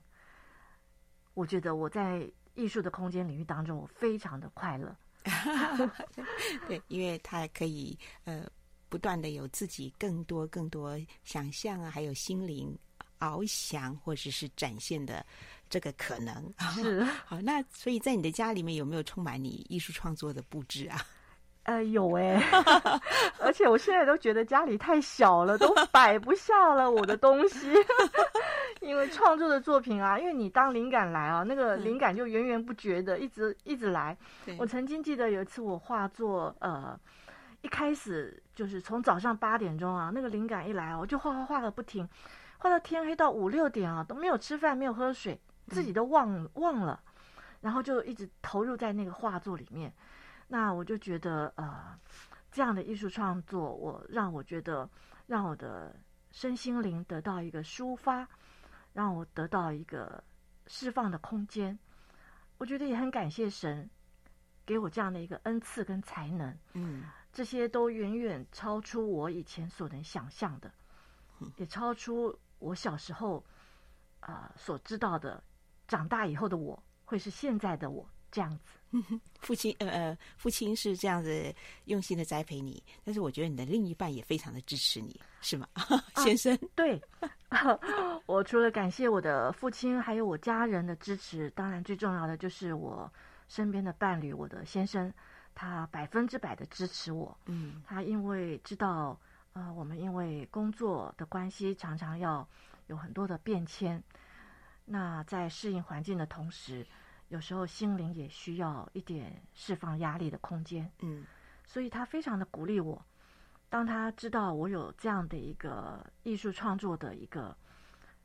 [1.35, 4.95] 我觉得我在艺术的空间领域当中，我非常的快乐。
[6.69, 8.45] 对，因为它可以呃。
[8.93, 12.79] 不断的有自己更多更多想象啊，还有心灵
[13.19, 15.25] 翱翔或者是展现的
[15.71, 16.53] 这个可能。
[16.75, 21.01] 是 好，那所以在你的家里面有没有充满你艺术创作的布置啊？
[21.65, 22.39] 呃，有哎，
[23.39, 27.73] 而且我现在都觉得家里太小了，都摆不下了我的东西。
[28.83, 34.17] 因为创作的作品啊，因为你当灵感来啊，那个灵感就源源不绝的一直一直来。
[34.59, 36.99] 我曾经记得有一次我画作呃。
[37.65, 42.09] 一开始就是从早上八点钟啊，那个灵感一来啊，我就画画画个不停，
[42.59, 47.01] 画到天黑到五六点啊，都没有吃饭，没有喝水，自己都忘忘了，
[47.61, 49.95] 然后就一直投入在那个画作里面。
[50.49, 51.97] 那我就觉得呃，
[52.51, 54.91] 这样的艺术创作，我让我觉得
[55.29, 55.95] 让我的
[56.33, 58.29] 身心灵得到一个抒发，
[58.93, 60.23] 让我得到一个
[60.67, 61.79] 释放的空间。
[62.59, 63.89] 我觉得也很感谢神
[64.65, 66.57] 给我这样的一个恩赐跟才能。
[66.75, 70.73] 嗯，这些都远远超出我以前所能想象的，
[71.57, 73.45] 也超出我小时候
[74.21, 75.43] 啊、呃、所知道的。
[75.89, 78.73] 长大以后的我会是现在的我这样子。
[79.41, 81.55] 父亲呃呃，父亲是这样子
[81.87, 85.83] 用心的栽培你，但是我觉得你的另一半也非常的支持你，是吗， 啊、
[86.17, 86.55] 先生？
[86.77, 87.01] 对，
[88.27, 93.11] 我除了感谢我的父亲，还有我家人的支持，当然最重要的就是我
[93.49, 95.11] 身边的伴侣，我的先生，
[95.55, 97.35] 他百分之百的支持我。
[97.47, 99.19] 嗯，他因为知道，
[99.55, 102.47] 呃，我们因为工作的关系，常常要
[102.89, 104.03] 有很多的变迁，
[104.85, 106.87] 那在适应环境的同时。
[107.33, 111.25] 有时候心灵也需要一点释放压力的空间，嗯，
[111.65, 113.03] 所以他非常的鼓励我。
[113.71, 117.57] 当他知道我有这样的一个艺术创作的一个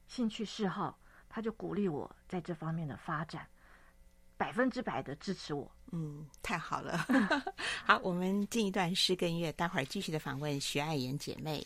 [0.07, 0.99] 兴趣嗜好，
[1.29, 3.47] 他就鼓励我在这方面的发展，
[4.35, 5.71] 百分之百的支持我。
[5.93, 6.97] 嗯，太好了。
[7.87, 11.65] 好，我们进一段诗跟音乐，待会儿继续的访问徐爱妍姐妹。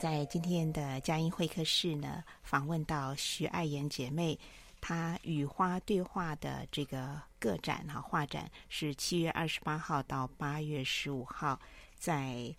[0.00, 4.38] 在今天的佳音会客室呢，访问到徐爱妍姐妹，
[4.80, 11.60] 她与花对话的这个个展哈，画展是七月二十八号到八月十五号，
[11.98, 12.50] 在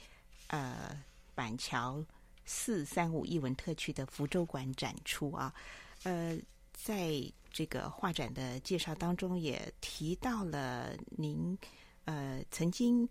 [0.50, 2.06] 呃板桥
[2.46, 5.52] 四三五艺文特区的福州馆展出啊。
[6.04, 6.38] 呃，
[6.74, 7.12] 在
[7.52, 11.58] 这个画展的介绍当中，也提到了您
[12.06, 13.10] 呃曾经。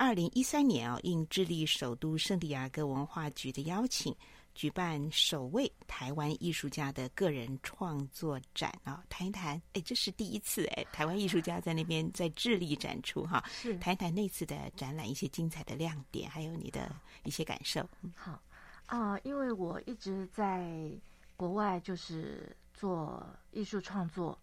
[0.00, 4.16] 二零一三年啊，应智利首都圣地亚哥文化局的邀请，
[4.54, 9.60] 举办首位台湾艺术家的个人创作展啊，谈一谈。
[9.74, 16.90] 哎，这是第一次哎，台湾艺术家在那边在智利展出哈，是谈一谈那次的展览一些精彩的亮点，还有你的
[17.24, 17.86] 一些感受。
[18.14, 18.40] 好
[18.86, 20.90] 啊，因为我一直在
[21.36, 24.38] 国外就是做艺术创作，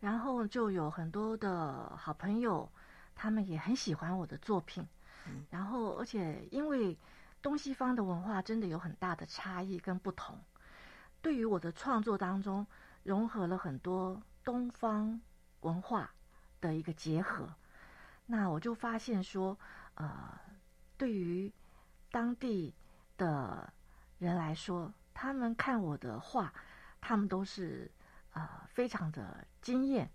[0.00, 2.66] 然后就有很多的好朋友。
[3.16, 4.86] 他们也很喜欢我的作品，
[5.50, 6.96] 然后而且因为
[7.42, 10.38] 东西方的文化真的有很大的差异跟不同，
[11.22, 12.66] 对于我的创作当中
[13.02, 15.20] 融合了很多东方
[15.62, 16.12] 文化
[16.60, 17.48] 的一个结合，
[18.26, 19.58] 那我就发现说，
[19.94, 20.38] 呃，
[20.96, 21.52] 对于
[22.10, 22.74] 当地
[23.16, 23.72] 的
[24.18, 26.52] 人来说，他们看我的画，
[27.00, 27.90] 他们都是
[28.32, 30.10] 呃非常的惊艳，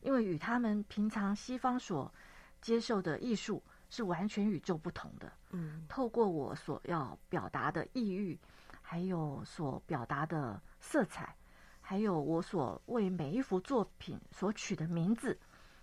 [0.00, 2.12] 因为与他们平常西方所
[2.60, 5.32] 接受的艺术是完全与众不同的。
[5.50, 8.38] 嗯，透过我所要表达的意欲，
[8.82, 11.34] 还有所表达的色彩，
[11.80, 15.38] 还有我所为每一幅作品所取的名字，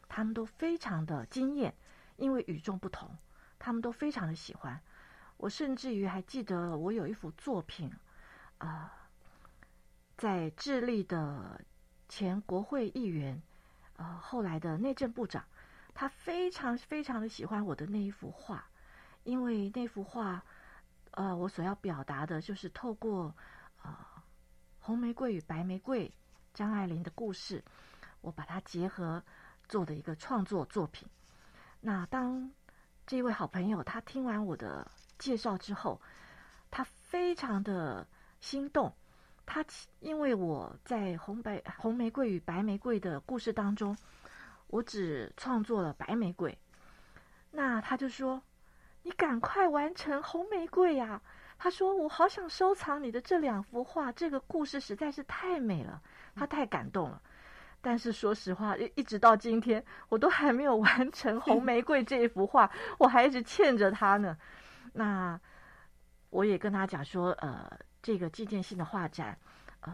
[0.07, 1.73] 他们都非常的惊艳，
[2.15, 3.09] 因为与众不同，
[3.59, 4.80] 他们都非常的喜欢。
[5.38, 7.91] 我甚至于还记得，我有一幅作品，
[8.59, 8.91] 啊、呃，
[10.15, 11.61] 在智利的
[12.07, 13.41] 前国会议员，
[13.97, 15.43] 啊、呃，后来的内政部长。
[16.00, 18.64] 他非常非常的喜欢我的那一幅画，
[19.24, 20.45] 因为那幅画，
[21.10, 23.36] 呃，我所要表达的就是透过
[23.82, 23.98] 呃
[24.80, 26.14] 红玫瑰与白玫瑰
[26.54, 27.64] 张爱玲的故事，
[28.22, 29.24] 我把它结合
[29.68, 31.10] 做的一个创作作品。
[31.82, 32.52] 那当
[33.08, 36.00] 这位好朋友他听完我的介绍之后，
[36.70, 38.08] 他非常的
[38.39, 38.93] 心动。
[39.48, 39.66] 他
[40.00, 43.98] 因为我在红白红玫瑰与白玫瑰的故事当中。
[44.68, 46.57] 我只创作了白玫瑰，
[47.51, 48.41] 那他就说
[49.03, 51.22] ：“你赶快完成红玫瑰呀！”
[51.57, 56.01] 他说：“我好想收藏你的这两幅画，这个故事实在是太美了，
[56.36, 57.22] 他太感动了。
[57.82, 64.38] 但是说实话，一直到今天，我都还没有完成红玫瑰这一幅画，我还一直欠着他呢。
[64.93, 65.39] 那
[66.30, 69.38] 我也跟他讲说，呃，这个纪念性的画展，
[69.80, 69.93] 呃，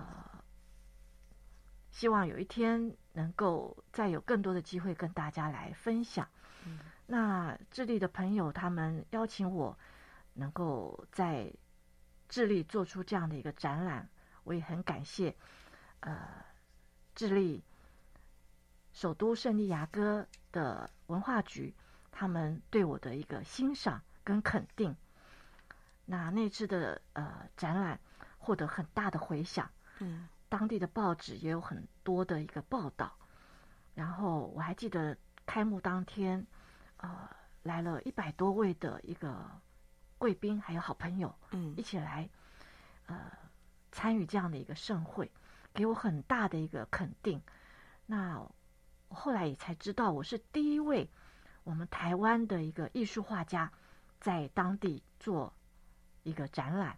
[1.92, 6.28] 希望有一天能够再有更多的机会跟大家来分享。
[6.66, 9.78] 嗯、那智利的朋友他们邀请我。”
[10.36, 11.54] 能够在
[12.28, 14.10] 智利做出这样的一个展览，
[14.44, 15.36] 我也很感谢。
[16.00, 16.18] 呃，
[17.14, 17.64] 智利
[18.92, 21.72] 首都圣地亚哥的文化局，
[22.12, 24.96] 他们对我的一个欣赏跟肯定。
[26.06, 28.00] 那那次的呃展览
[28.40, 33.12] 获得很大的回响，嗯，当地的报纸也有很多的一个报道。
[33.96, 36.46] 然后我还记得开幕当天，
[36.98, 37.10] 呃，
[37.64, 39.34] 来了一百多位的一个。
[40.20, 42.30] 贵宾还有好朋友，嗯，一起来，
[43.08, 43.30] 呃，
[43.92, 45.30] 参与这样的一个盛会，
[45.74, 47.42] 给我很大的一个肯定。
[48.06, 51.10] 那我后来也才知道，我是第一位
[51.66, 53.70] 我们台湾的一个艺术画家，
[54.22, 55.54] 在当地做
[56.22, 56.98] 一个展览。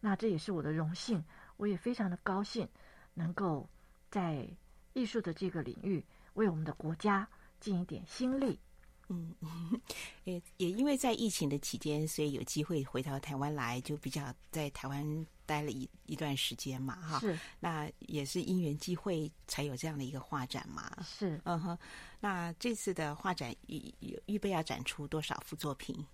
[0.00, 1.24] 那这也是我的荣幸，
[1.56, 2.68] 我也非常的高兴，
[3.16, 3.68] 能够
[4.10, 4.46] 在
[4.92, 6.04] 艺术的这个领域
[6.34, 7.26] 为我们的国家
[7.58, 8.60] 尽一点心力。
[9.08, 9.34] 嗯，
[10.24, 17.20] 也也因为在疫情的期间，所以有机会回到台湾来，就比较在台湾待了一一段时间嘛，哈。
[17.20, 17.38] 是。
[17.60, 20.90] 那也是因缘际会才有这样的一个画展嘛。
[21.04, 21.40] 是。
[21.44, 21.78] 嗯哼。
[22.18, 26.04] 那这次的画展预预预备要展出多少幅作品？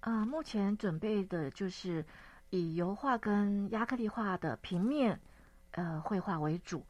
[0.00, 2.02] 啊、呃，目前准备的就是
[2.48, 5.20] 以油画跟亚克力画的平面
[5.72, 6.84] 呃绘画为主。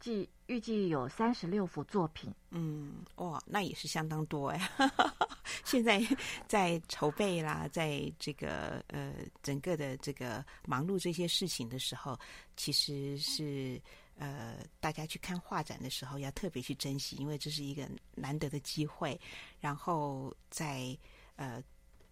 [0.00, 4.70] 计预计有三十六幅作品，嗯，哇，那也是相当多哎。
[5.64, 6.00] 现在
[6.46, 9.12] 在筹备啦，在这个呃
[9.42, 12.16] 整个的这个忙碌这些事情的时候，
[12.56, 13.82] 其实是
[14.16, 19.20] 呃大家去看画展的时候要特别去珍惜，因为这是一个难得的机会。
[19.58, 20.96] 然后在
[21.34, 21.60] 呃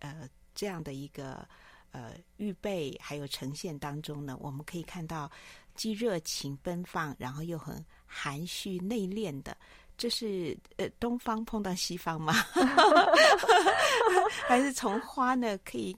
[0.01, 1.49] 呃这样的一个
[1.97, 5.31] 呃预备还有呈现当中呢，我们可以看到。
[5.75, 9.55] 既热情奔放，然后又很含蓄内敛的，
[9.99, 12.33] 这是呃东方碰到西方吗？
[14.49, 15.95] 还是从花呢可以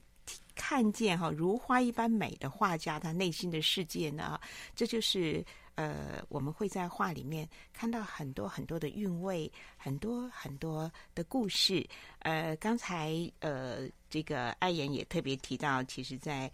[0.53, 4.37] 看见哈如花一般美的画家他内心的世界呢？
[4.75, 5.41] 这就是
[5.79, 11.87] 呃我们会在画里面看到很多很多的韵味，很多很多的故事。
[12.19, 16.51] 呃，刚才呃这个爱妍也特别提到，其实在。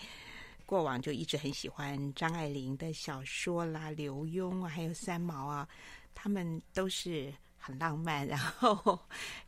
[0.67, 5.69] 过往就一直很喜欢张爱玲的小说啦，刘墉啊，还有三毛啊，
[6.15, 8.99] 他们都是很浪漫， 然后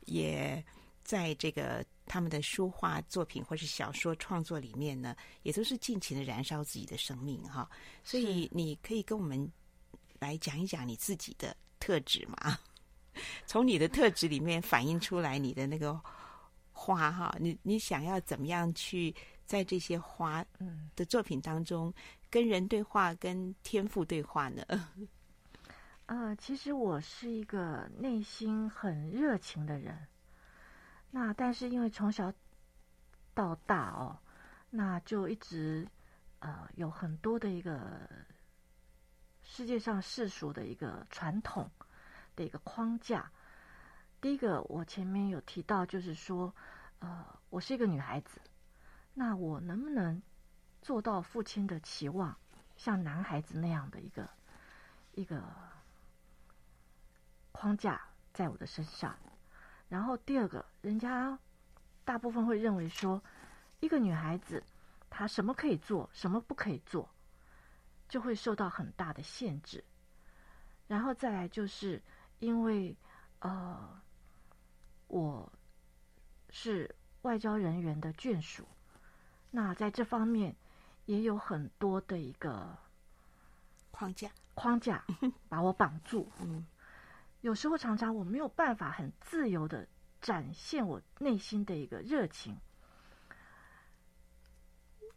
[0.06, 0.64] 也
[1.04, 7.68] 在这个他们的书画作品或是小说创作里面呢，也都是尽情的燃烧自己的生命哈。
[8.04, 9.52] 所以你可以跟我们
[10.20, 12.58] 来讲一讲你自己的特质嘛？
[13.46, 16.00] 从你的特质里面反映出来你的那个
[16.72, 19.16] 花哈，你你想要怎么样去？
[19.48, 20.46] 在这些花
[20.94, 21.94] 的作品当中，
[22.30, 24.62] 跟人对话，跟天赋对话呢？
[26.08, 30.06] 呃，其实我是一个内心很热情的人。
[31.10, 32.34] 那但是因为从小
[33.34, 34.20] 到大哦，
[34.70, 35.88] 那就一直
[36.40, 38.02] 呃有很多的一个
[39.50, 41.72] 世界上世俗的一个传统
[42.36, 43.32] 的一个框架。
[44.20, 46.54] 第一个，我前面有提到，就是说，
[47.00, 48.42] 呃，我是一个女孩子。
[49.14, 50.22] 那我能不能
[50.82, 52.38] 做到父亲的期望，
[52.76, 54.30] 像男孩子那样的一个
[55.14, 55.42] 一个
[57.52, 58.02] 框架
[58.34, 59.18] 在我的身上？
[59.88, 61.40] 然后第二个，人家
[62.04, 63.24] 大部分会认为说，
[63.80, 64.62] 一个女孩子
[65.10, 67.10] 她什么可以做，什么不可以做，
[68.08, 69.84] 就会受到很大的限制。
[70.88, 72.02] 然后再来就是
[72.40, 72.96] 因为
[73.40, 74.02] 呃，
[75.08, 75.52] 我
[76.50, 78.66] 是外交人员的眷属。
[79.52, 80.56] 那在这方面
[81.06, 82.78] 也有很多的一个
[83.92, 85.04] 框架，框架
[85.50, 86.30] 把我绑住。
[86.42, 86.66] 嗯，
[87.42, 89.88] 有时候常常我没有办法很自由的
[90.22, 92.58] 展现我内心的一个热情。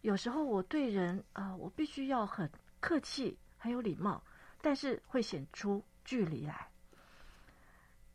[0.00, 2.50] 有时候我对人啊、呃，我必须要很
[2.80, 4.22] 客气，很有礼貌，
[4.60, 6.68] 但是会显出距离来。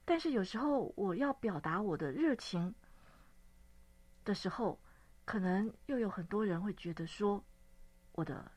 [0.03, 2.76] 但是有时候我要表达我的热情
[4.24, 4.80] 的时候，
[5.24, 7.43] 可能又有很多人会觉得说，
[8.11, 8.51] 我的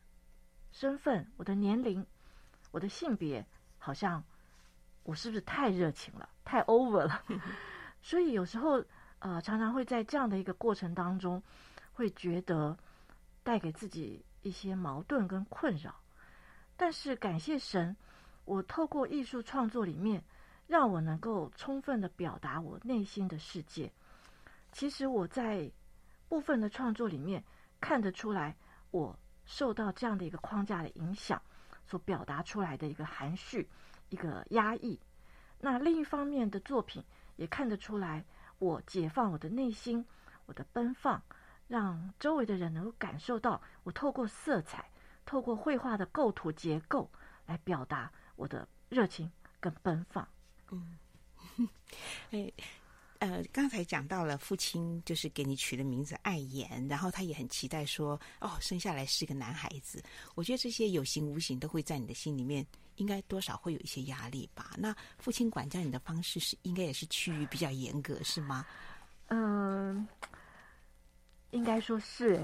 [0.71, 2.07] 身份、我的年龄、
[2.71, 3.47] 我的性别，
[3.79, 4.23] 好像
[5.03, 7.23] 我是不是太热情了、太 over 了？
[8.03, 8.85] 所以有时候，
[9.21, 11.43] 呃，常常会在这样的一个过程当中，
[11.95, 12.77] 会觉得
[13.43, 15.95] 带给自己一些矛盾跟困扰。
[16.76, 17.97] 但是感谢神，
[18.45, 20.22] 我透过艺术创作里面，
[20.66, 23.93] 让我能够充分的表达我内心的世界。
[24.70, 25.70] 其实我在
[26.28, 27.43] 部分的创作里面
[27.80, 28.57] 看得出来，
[28.91, 31.41] 我受到这样的一个框架的影响，
[31.86, 33.68] 所表达出来的一个含蓄、
[34.11, 35.01] 一个压抑。
[35.59, 37.03] 那另一方面的作品
[37.36, 38.24] 也看得出来，
[38.59, 40.05] 我解放我的内心，
[40.47, 41.20] 我的奔放，
[41.69, 44.85] 让周围的人能够感受到我透过色彩。
[45.25, 47.07] 透过绘画的构图结构
[47.45, 50.27] 来表达我的热情跟奔放。
[50.71, 50.97] 嗯，
[52.33, 52.51] 哎，
[53.19, 60.03] 呃，刚才讲到了父亲就是给你取的名字爱言，然后他也很期待说，哦，生下来是个男孩子。
[60.35, 62.66] 我觉得这些有形无形都会在你的心里面，
[62.97, 64.71] 应该多少会有一些压力吧？
[64.79, 68.64] 那父亲管教你的方式是应该也是趋于比较严格，是吗？
[69.27, 70.09] 嗯，
[71.51, 72.41] 应该说是。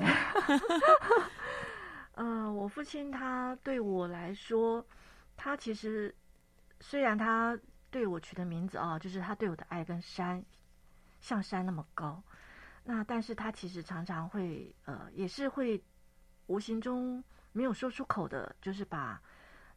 [2.17, 4.85] 嗯、 呃，我父亲他对我来说，
[5.37, 6.15] 他其实
[6.81, 7.59] 虽然他
[7.91, 10.45] 对我取的名字啊，就是他对我的爱跟山
[11.21, 12.23] 像山那么高，
[12.85, 15.83] 那但是他其实常常会呃，也是会
[16.47, 19.21] 无形中没有说出口的，就是把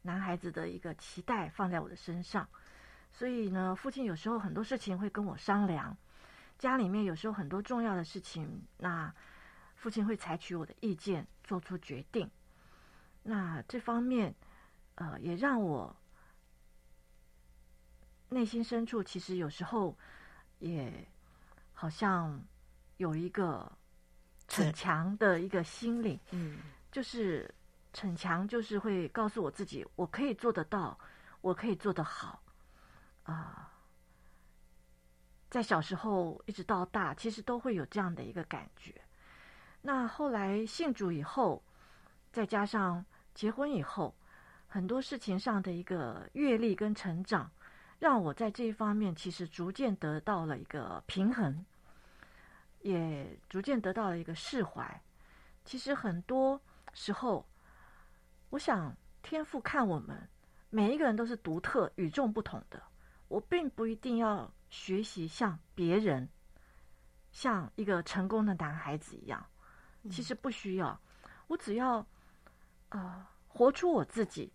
[0.02, 2.48] 男孩子的一个期待放在我的身上。
[3.12, 5.96] 所以呢，父亲有时候很多事情会跟我商量，
[6.58, 9.14] 家里面有时候很多重要的事情，那。
[9.80, 12.28] 父亲会采取我的意见，做出决定。
[13.22, 14.34] 那这方面，
[14.96, 15.96] 呃，也让我
[18.28, 19.96] 内心深处其实有时候
[20.58, 21.08] 也
[21.74, 22.44] 好像
[22.98, 23.72] 有一个
[24.48, 26.58] 逞强的一个心理，嗯，
[26.92, 27.54] 就是
[27.94, 31.00] 逞强，就是会告诉我自己，我可以做得到，
[31.42, 32.42] 我可以做得好，
[33.24, 33.77] 啊、呃，
[35.50, 38.94] 在小时候一直到大，其实都会有这样的一个感觉。
[39.82, 41.64] 那后来信主以后，
[42.32, 44.14] 再加上结婚以后，
[44.68, 47.50] 很多事情上的一个阅历跟成长，
[48.00, 51.66] 让我在这一方面其实逐渐得到了一个平衡，
[52.82, 55.02] 也逐渐得到了一个释怀。
[55.64, 56.60] 其实很多
[56.94, 57.48] 时候，
[58.50, 60.28] 我想天父看我们
[60.70, 62.82] 每一个人都是独特、与众不同的。
[63.30, 66.28] 我并不一定要学习像别人，
[67.32, 69.46] 像一个成功的男孩子一样。
[70.10, 71.00] 其实不需要，
[71.48, 72.06] 我只要，
[72.90, 74.52] 呃，活出我自己，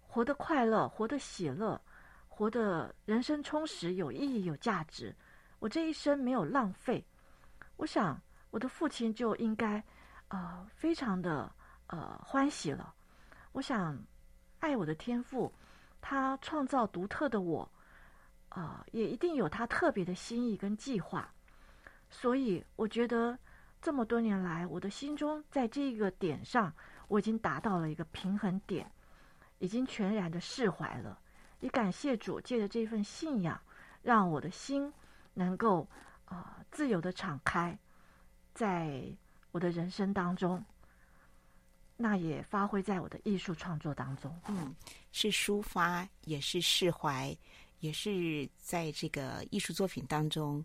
[0.00, 1.80] 活得快乐，活得喜乐，
[2.28, 5.14] 活得人生充实、有意义、有价值。
[5.58, 7.04] 我这一生没有浪费。
[7.76, 8.20] 我想，
[8.50, 9.82] 我的父亲就应该，
[10.28, 11.52] 呃，非常的
[11.88, 12.94] 呃欢喜了。
[13.50, 13.98] 我想，
[14.60, 15.52] 爱我的天赋，
[16.00, 17.68] 他创造独特的我，啊、
[18.54, 21.32] 呃，也一定有他特别的心意跟计划。
[22.08, 23.38] 所以，我觉得。
[23.84, 26.72] 这么多年来，我的心中在这个点上，
[27.08, 28.88] 我已经达到了一个平衡点，
[29.58, 31.18] 已经全然的释怀了。
[31.58, 33.60] 也感谢主，借着这份信仰，
[34.00, 34.94] 让我的心
[35.34, 35.84] 能够
[36.26, 37.76] 啊、自由的敞开，
[38.54, 39.02] 在
[39.50, 40.64] 我的人生当中，
[41.96, 44.32] 那也发挥在我的艺术创作当中。
[44.46, 44.72] 嗯，
[45.10, 47.36] 是抒发，也是释怀，
[47.82, 50.64] 也是在这个艺术作品当中。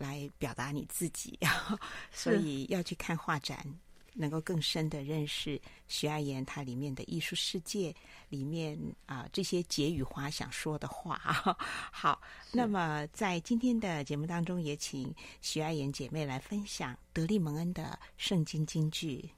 [0.00, 1.36] 来表达你自己，
[2.12, 3.66] 所以要去看画展，
[4.14, 7.92] 能够更深的认识徐爱言他里面的艺术世界
[8.28, 11.18] 里面啊、呃、这些结语花想说的话。
[11.90, 15.12] 好，那么在今天的节目当中，也请
[15.42, 19.28] 徐爱妍姐妹来分享德利蒙恩的圣经金句。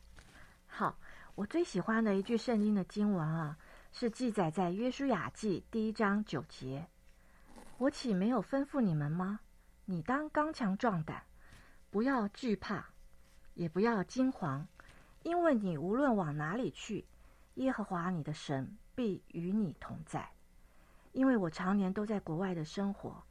[0.66, 0.94] 好，
[1.36, 3.56] 我最喜欢的一句圣经的经文啊，
[3.94, 6.86] 是记载在约书亚记第一章九节
[7.80, 9.40] ：“我岂没有吩咐你们吗？”
[9.88, 11.24] 你当刚强壮胆，
[11.90, 12.84] 不要惧怕，
[13.54, 14.66] 也不要惊惶，
[15.22, 17.06] 因为你无论往哪里去，
[17.54, 20.28] 耶和华你的神必与你同在。
[21.12, 23.24] 因为我常年都在国外的生活，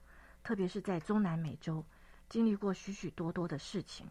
[0.44, 1.86] 特别是在中南美洲，
[2.28, 4.10] 经历过许许多多的事情。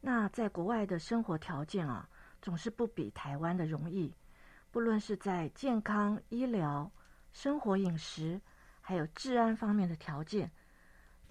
[0.00, 2.08] 那在国外的生活条件啊，
[2.42, 4.12] 总是不比台湾的容易，
[4.72, 6.90] 不论是在健康、医疗、
[7.32, 8.40] 生活、饮食，
[8.88, 10.50] 还有治安方面的条件。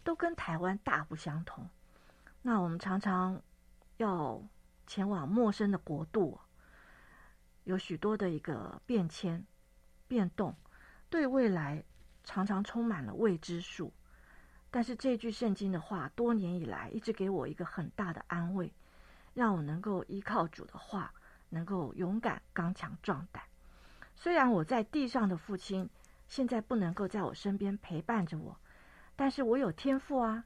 [0.03, 1.67] 都跟台湾大不相同。
[2.43, 3.41] 那我们常常
[3.97, 4.41] 要
[4.85, 6.39] 前往陌生的国度，
[7.63, 9.43] 有许多的一个变迁、
[10.07, 10.55] 变动，
[11.09, 11.83] 对未来
[12.23, 13.91] 常常充满了未知数。
[14.69, 18.71] 但是这句圣经的话，多年以来一直给我一个很大的安慰，
[19.33, 21.11] 让我能够依靠主的话，
[21.49, 23.43] 能够勇敢、刚强、壮胆。
[24.15, 25.89] 虽然我在地上的父亲
[26.27, 28.57] 现在不能够在我身边陪伴着我。
[29.15, 30.45] 但是我有天赋啊，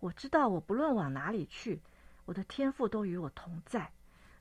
[0.00, 1.80] 我知道我不论往哪里去，
[2.24, 3.92] 我的天赋都与我同在，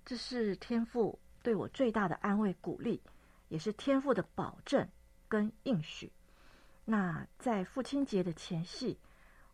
[0.03, 3.01] 这是天赋对我最大的安慰鼓励，
[3.49, 4.87] 也是天赋的保证
[5.27, 6.11] 跟应许。
[6.85, 8.97] 那在父亲节的前夕，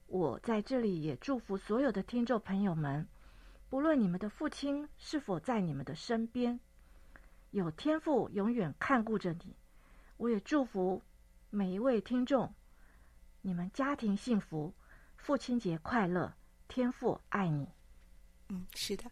[0.07, 3.07] 我在这里也祝福所有的听众朋友们，
[3.69, 6.59] 不论你们的父亲是否在你们的身边，
[7.51, 9.55] 有天赋永远看顾着你。
[10.17, 11.01] 我也祝福
[11.55, 12.51] 每一位听众，
[13.43, 14.73] 你们家庭幸福，
[15.17, 16.33] 父亲节快乐，
[16.67, 17.67] 天父爱你。
[18.49, 19.03] 嗯，是的，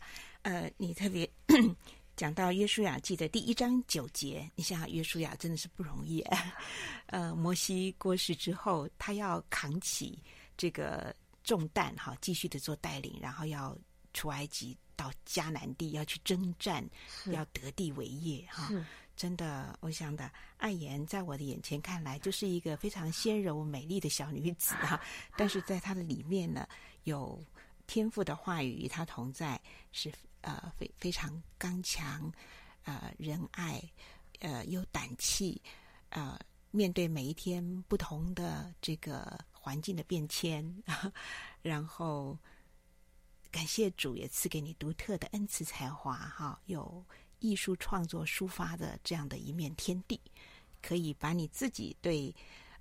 [0.42, 1.32] 呃，你特别。
[2.18, 6.20] 讲到约书亚记的第一章九节，你想想约书亚真的是不容易。
[7.06, 10.20] 呃，摩西过世之后，他要扛起
[10.58, 13.78] 这个重担，哈，继续的做带领，然后要
[14.16, 16.84] 出埃及到迦南地，要去征战，
[17.28, 18.74] 要得地为业，哈。
[19.22, 25.00] 真的，我想的爱妍，在我的眼前看来，就是一个非常纤柔美丽的小女子啊。
[25.38, 26.68] 但是在她的里面呢，
[27.04, 27.40] 有
[27.86, 29.62] 天赋的话语与她同在，
[29.92, 30.12] 是。
[30.44, 32.34] 呃，非非常刚强，
[32.86, 33.80] 呃，仁爱，
[34.40, 35.62] 呃，有胆气，
[36.10, 36.36] 呃，
[36.72, 40.66] 面对每一天不同的这个环境的变迁，
[41.62, 42.36] 然后
[43.52, 47.06] 感谢主也赐给你独特的恩赐才华，哈，有
[47.42, 50.18] 艺术创作抒发的这样的一面天地，
[50.82, 52.34] 可以把你自己对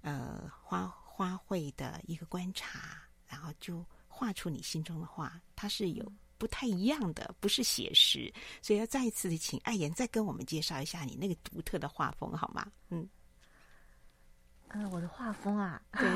[0.02, 6.12] 呃花花卉的一个观察，然后就画出你心中的画，它是有。
[6.38, 8.32] 不太一样的，不是写实，
[8.62, 12.66] 所以要再一次的请爱妍再跟我们介绍一下你那个独特的画风好吗？
[12.88, 13.06] 嗯，
[14.68, 16.08] 呃，我的画风啊，对，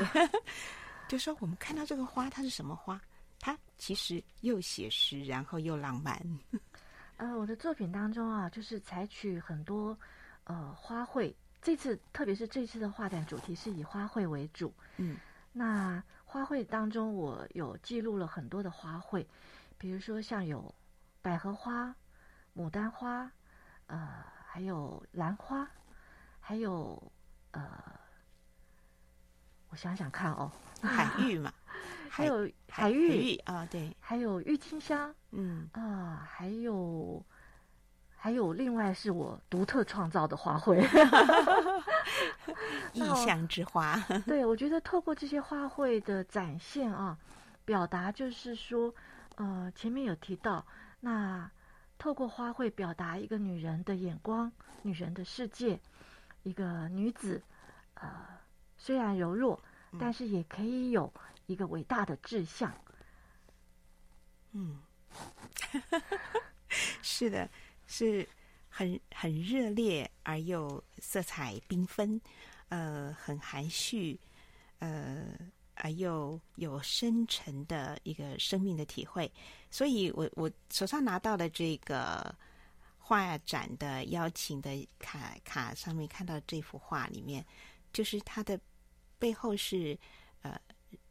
[1.07, 2.99] 就说我们看到这个花，它是什么花？
[3.39, 6.19] 它其实又写实，然后又浪漫。
[7.17, 9.97] 呃，我的作品当中啊，就是采取很多
[10.43, 14.73] 呃花卉，这次特别是这次的画展主题是以花卉为主。
[14.97, 15.17] 嗯，
[15.53, 19.25] 那花卉当中，我有记录了很多的花卉。
[19.77, 20.73] 比如说，像有
[21.21, 21.95] 百合花、
[22.55, 23.31] 牡丹花，
[23.87, 25.67] 呃，还有兰花，
[26.39, 27.11] 还有
[27.51, 27.99] 呃，
[29.75, 30.49] 我想想看哦，
[30.81, 31.51] 海 芋嘛，
[32.09, 37.21] 还有海芋啊，对，还有郁金香，嗯啊，还有
[38.15, 40.79] 还有另外是我独特创造的花卉，
[42.93, 44.01] 意象之花。
[44.25, 47.17] 对，我觉得透过这些花卉的展现啊，
[47.65, 48.95] 表达就是说。
[49.37, 50.65] 呃，前面有提到，
[51.01, 51.51] 那
[51.97, 54.49] 透过花卉表达一个女人的眼光，
[54.83, 55.77] 女人的世界，
[56.43, 57.43] 一个女子，
[57.95, 58.09] 呃，
[58.77, 59.61] 虽然柔弱，
[59.99, 61.13] 但是也可以有
[61.45, 62.73] 一个伟大的志向。
[64.51, 64.81] 嗯，
[67.01, 67.49] 是的，
[67.87, 68.27] 是
[68.69, 72.19] 很很热烈而又色彩缤纷，
[72.69, 74.19] 呃，很含蓄，
[74.79, 75.25] 呃。
[75.77, 79.29] 而又有深沉的一个生命的体会，
[79.69, 82.33] 所以我我手上拿到的这个
[82.97, 87.45] 画展的邀请的卡卡上面看到这幅画里面，
[87.95, 88.59] 就是它的
[89.17, 89.97] 背后是
[90.41, 90.59] 呃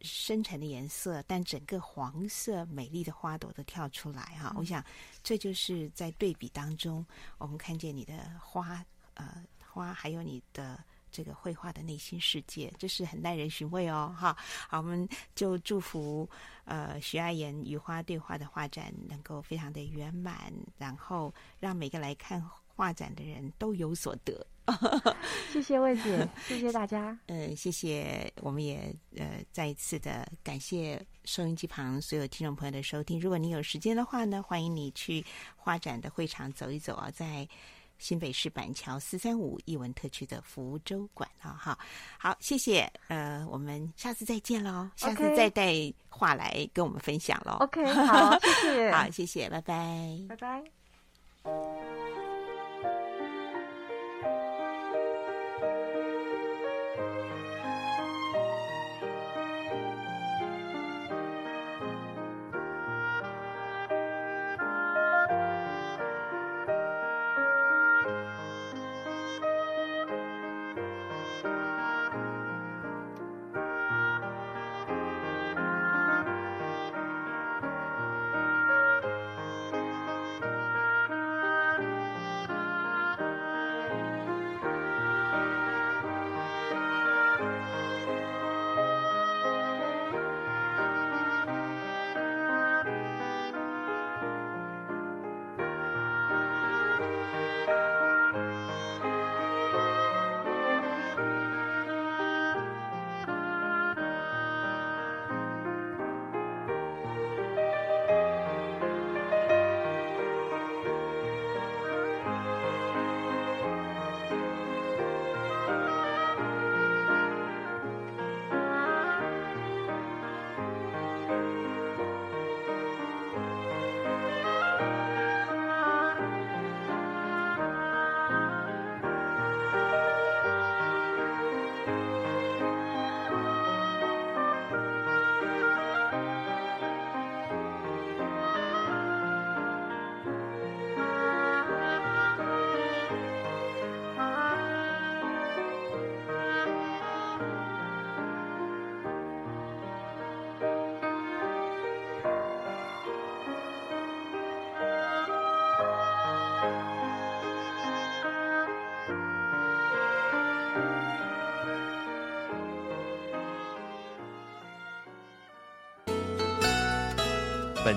[0.02, 4.58] 深沉的颜色，但整个黄色美丽的花朵都跳出来哈、嗯。
[4.58, 4.84] 我想
[5.22, 7.04] 这就是在对比当中，
[7.38, 10.84] 我们看见你的花呃花还有你的。
[11.14, 14.36] 这个绘画的内心世界，这是很耐人寻味哦，哈！
[14.68, 16.28] 好，我们就祝福
[16.64, 22.42] 呃徐爱妍与花对话的画展能够非常的圆满，然后让每个来看
[22.74, 24.46] 画展的人都有所得。
[25.52, 27.16] 谢谢魏姐，谢谢大家。
[27.26, 33.20] 呃， 谢谢，我们也呃再一次的感谢收音机旁所有听众朋友的收听。
[33.20, 37.46] 如果你有时间的话呢，欢迎你去画展的会场走一走啊，在。
[37.96, 41.78] 新北市板桥四三五艺文特区的福州馆啊，哈，
[42.18, 45.72] 好，谢谢，呃，我们下次再见喽下次再带
[46.08, 47.52] 画来跟我们分享喽。
[47.60, 52.23] OK，好，谢谢， 好，谢谢，拜拜，拜拜。